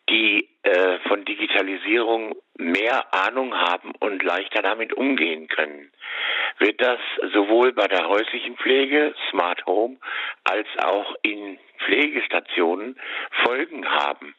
[0.08, 5.90] die äh, von Digitalisierung mehr Ahnung haben und leichter damit umgehen können.
[6.58, 7.00] Wird das
[7.32, 9.98] sowohl bei der häuslichen Pflege, Smart Home,
[10.44, 12.98] als auch in Pflegestationen
[13.44, 14.34] Folgen haben?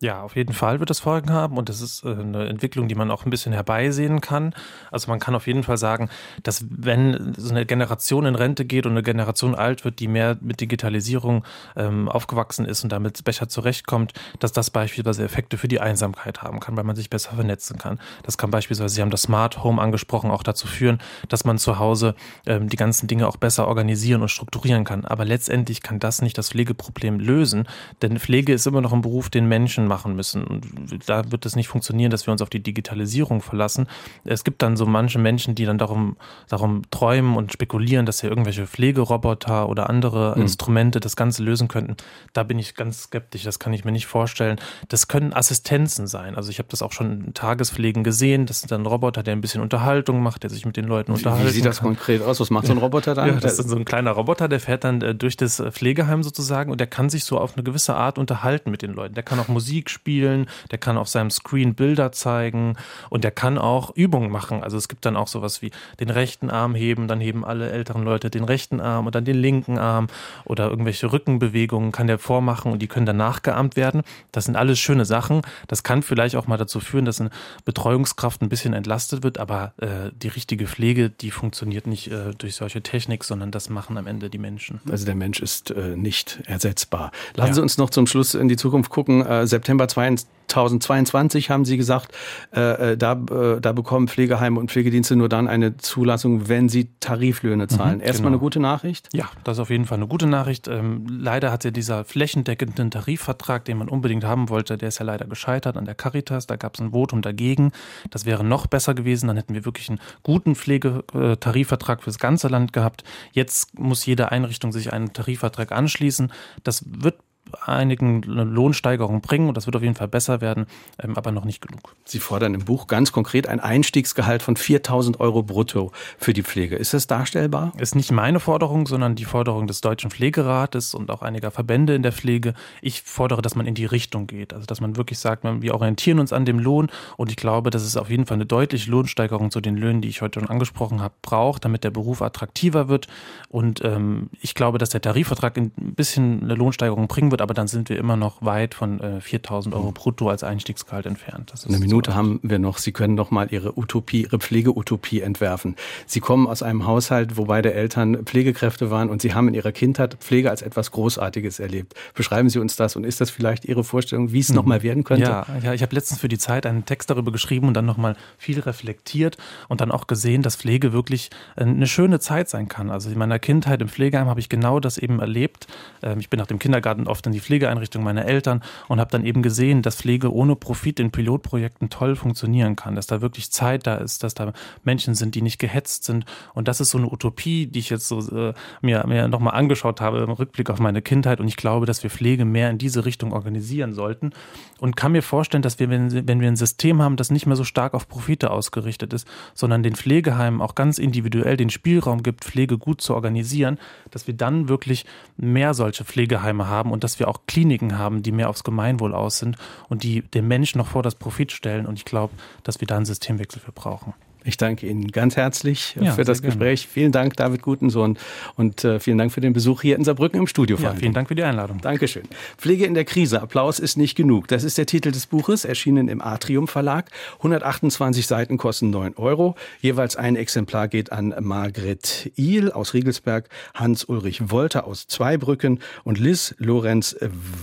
[0.00, 2.96] Ja, auf jeden Fall wird das Folgen haben und das ist äh, eine Entwicklung, die
[2.96, 4.52] man auch ein bisschen herbeisehen kann.
[4.90, 6.10] Also man kann auf jeden Fall sagen,
[6.42, 10.36] dass wenn so eine Generation in Rente geht und eine Generation alt wird, die mehr
[10.40, 11.44] mit Digitalisierung
[11.76, 16.58] ähm, aufgewachsen ist und damit besser zurechtkommt, dass das beispielsweise Effekte für die Einsamkeit haben
[16.58, 18.00] kann, weil man sich besser vernetzen kann.
[18.24, 21.78] Das kann beispielsweise, Sie haben das Smart Home angesprochen, auch dazu führen, dass man zu
[21.78, 22.16] Hause
[22.46, 25.04] ähm, die ganzen Dinge auch besser organisieren und strukturieren kann.
[25.04, 27.68] Aber letztendlich kann das nicht das Pflegeproblem lösen,
[28.02, 30.44] denn Pflege ist immer noch ein Beruf, den Menschen machen müssen.
[30.44, 30.66] Und
[31.06, 33.86] da wird es nicht funktionieren, dass wir uns auf die Digitalisierung verlassen.
[34.24, 36.16] Es gibt dann so manche Menschen, die dann darum,
[36.48, 40.42] darum träumen und spekulieren, dass ja irgendwelche Pflegeroboter oder andere mhm.
[40.42, 41.96] Instrumente das Ganze lösen könnten.
[42.32, 44.58] Da bin ich ganz skeptisch, das kann ich mir nicht vorstellen.
[44.88, 46.36] Das können Assistenzen sein.
[46.36, 48.46] Also ich habe das auch schon in Tagespflegen gesehen.
[48.46, 51.12] Das ist dann ein Roboter, der ein bisschen Unterhaltung macht, der sich mit den Leuten
[51.12, 51.48] unterhält.
[51.48, 51.88] Wie sieht das kann.
[51.88, 52.40] konkret aus?
[52.40, 53.28] Was macht so ein Roboter dann?
[53.28, 56.70] Ja, das ist so ein kleiner Roboter, der fährt dann äh, durch das Pflegeheim sozusagen
[56.70, 59.14] und der kann sich so auf eine gewisse Art unterhalten mit den Leuten.
[59.14, 62.76] Der kann auch Musik Musik spielen, der kann auf seinem Screen Bilder zeigen
[63.10, 64.62] und der kann auch Übungen machen.
[64.62, 68.04] Also es gibt dann auch sowas wie den rechten Arm heben, dann heben alle älteren
[68.04, 70.06] Leute den rechten Arm und dann den linken Arm
[70.44, 74.02] oder irgendwelche Rückenbewegungen kann der vormachen und die können dann nachgeahmt werden.
[74.30, 75.42] Das sind alles schöne Sachen.
[75.66, 77.30] Das kann vielleicht auch mal dazu führen, dass eine
[77.64, 82.54] Betreuungskraft ein bisschen entlastet wird, aber äh, die richtige Pflege, die funktioniert nicht äh, durch
[82.54, 84.80] solche Technik, sondern das machen am Ende die Menschen.
[84.88, 87.10] Also der Mensch ist äh, nicht ersetzbar.
[87.34, 87.54] Lassen ja.
[87.54, 89.24] Sie uns noch zum Schluss in die Zukunft gucken.
[89.26, 92.14] Äh, September 2022 haben Sie gesagt,
[92.54, 96.90] äh, äh, da, äh, da bekommen Pflegeheime und Pflegedienste nur dann eine Zulassung, wenn sie
[97.00, 97.96] Tariflöhne zahlen.
[97.96, 98.36] Mhm, Erstmal genau.
[98.36, 99.08] eine gute Nachricht?
[99.14, 100.68] Ja, das ist auf jeden Fall eine gute Nachricht.
[100.68, 105.06] Ähm, leider hat ja dieser flächendeckende Tarifvertrag, den man unbedingt haben wollte, der ist ja
[105.06, 106.46] leider gescheitert an der Caritas.
[106.46, 107.72] Da gab es ein Votum dagegen.
[108.10, 109.28] Das wäre noch besser gewesen.
[109.28, 113.02] Dann hätten wir wirklich einen guten Pflegetarifvertrag fürs ganze Land gehabt.
[113.32, 116.30] Jetzt muss jede Einrichtung sich einen Tarifvertrag anschließen.
[116.64, 117.16] Das wird
[117.62, 120.66] einigen Lohnsteigerungen bringen und das wird auf jeden Fall besser werden,
[121.02, 121.94] ähm, aber noch nicht genug.
[122.04, 126.76] Sie fordern im Buch ganz konkret ein Einstiegsgehalt von 4000 Euro brutto für die Pflege.
[126.76, 127.72] Ist das darstellbar?
[127.78, 132.02] Ist nicht meine Forderung, sondern die Forderung des Deutschen Pflegerates und auch einiger Verbände in
[132.02, 132.54] der Pflege.
[132.80, 136.18] Ich fordere, dass man in die Richtung geht, also dass man wirklich sagt, wir orientieren
[136.18, 139.50] uns an dem Lohn und ich glaube, dass es auf jeden Fall eine deutliche Lohnsteigerung
[139.50, 143.08] zu den Löhnen, die ich heute schon angesprochen habe, braucht, damit der Beruf attraktiver wird
[143.48, 147.68] und ähm, ich glaube, dass der Tarifvertrag ein bisschen eine Lohnsteigerung bringen wird, aber dann
[147.68, 151.52] sind wir immer noch weit von äh, 4000 Euro brutto als Einstiegsgehalt entfernt.
[151.68, 152.78] Eine Minute so haben wir noch.
[152.78, 155.76] Sie können noch mal Ihre Utopie, Ihre Pflegeutopie entwerfen.
[156.06, 159.72] Sie kommen aus einem Haushalt, wo beide Eltern Pflegekräfte waren und Sie haben in Ihrer
[159.72, 161.94] Kindheit Pflege als etwas Großartiges erlebt.
[162.14, 164.54] Beschreiben Sie uns das und ist das vielleicht Ihre Vorstellung, wie es mhm.
[164.54, 165.24] noch mal werden könnte?
[165.24, 167.98] Ja, ja ich habe letztens für die Zeit einen Text darüber geschrieben und dann noch
[167.98, 169.36] mal viel reflektiert
[169.68, 172.90] und dann auch gesehen, dass Pflege wirklich äh, eine schöne Zeit sein kann.
[172.90, 175.66] Also in meiner Kindheit im Pflegeheim habe ich genau das eben erlebt.
[176.02, 179.24] Ähm, ich bin nach dem Kindergarten oft in die Pflegeeinrichtung meiner Eltern und habe dann
[179.24, 183.86] eben gesehen, dass Pflege ohne Profit in Pilotprojekten toll funktionieren kann, dass da wirklich Zeit
[183.86, 184.52] da ist, dass da
[184.84, 186.24] Menschen sind, die nicht gehetzt sind.
[186.54, 190.00] Und das ist so eine Utopie, die ich jetzt so äh, mir, mir nochmal angeschaut
[190.00, 191.40] habe im Rückblick auf meine Kindheit.
[191.40, 194.32] Und ich glaube, dass wir Pflege mehr in diese Richtung organisieren sollten
[194.78, 197.56] und kann mir vorstellen, dass wir, wenn, wenn wir ein System haben, das nicht mehr
[197.56, 202.44] so stark auf Profite ausgerichtet ist, sondern den Pflegeheimen auch ganz individuell den Spielraum gibt,
[202.44, 203.78] Pflege gut zu organisieren,
[204.10, 205.06] dass wir dann wirklich
[205.36, 209.38] mehr solche Pflegeheime haben und dass wir auch Kliniken haben, die mehr aufs Gemeinwohl aus
[209.38, 209.56] sind
[209.88, 211.86] und die den Menschen noch vor das Profit stellen.
[211.86, 214.14] Und ich glaube, dass wir da einen Systemwechsel für brauchen.
[214.44, 216.82] Ich danke Ihnen ganz herzlich ja, für das Gespräch.
[216.82, 216.92] Gerne.
[216.92, 218.18] Vielen Dank, David Gutensohn.
[218.56, 220.76] Und äh, vielen Dank für den Besuch hier in Saarbrücken im Studio.
[220.76, 221.80] Ja, vielen Dank für die Einladung.
[221.80, 222.24] Dankeschön.
[222.58, 223.40] Pflege in der Krise.
[223.40, 224.46] Applaus ist nicht genug.
[224.48, 227.10] Das ist der Titel des Buches, erschienen im Atrium Verlag.
[227.38, 229.54] 128 Seiten kosten 9 Euro.
[229.80, 236.54] Jeweils ein Exemplar geht an Margret Ihl aus Riegelsberg, Hans-Ulrich Wolter aus Zweibrücken und Liz
[236.58, 237.16] Lorenz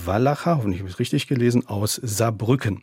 [0.04, 2.82] Wallacher, hoffentlich habe ich es richtig gelesen, aus Saarbrücken.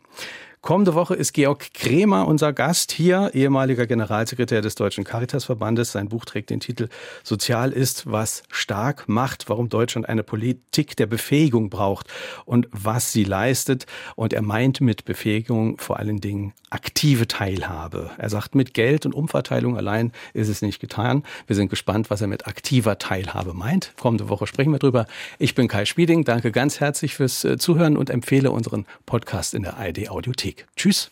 [0.62, 5.92] Kommende Woche ist Georg Kremer unser Gast hier, ehemaliger Generalsekretär des Deutschen Caritasverbandes.
[5.92, 6.88] Sein Buch trägt den Titel
[7.24, 12.08] Sozial ist, was stark macht, warum Deutschland eine Politik der Befähigung braucht
[12.44, 13.86] und was sie leistet.
[14.16, 18.10] Und er meint mit Befähigung vor allen Dingen aktive Teilhabe.
[18.18, 21.24] Er sagt, mit Geld und Umverteilung allein ist es nicht getan.
[21.46, 23.94] Wir sind gespannt, was er mit aktiver Teilhabe meint.
[23.98, 25.06] Kommende Woche sprechen wir drüber.
[25.38, 26.24] Ich bin Kai Schmieding.
[26.24, 30.49] Danke ganz herzlich fürs äh, Zuhören und empfehle unseren Podcast in der ARD Audiothek.
[30.76, 31.08] Tschüss.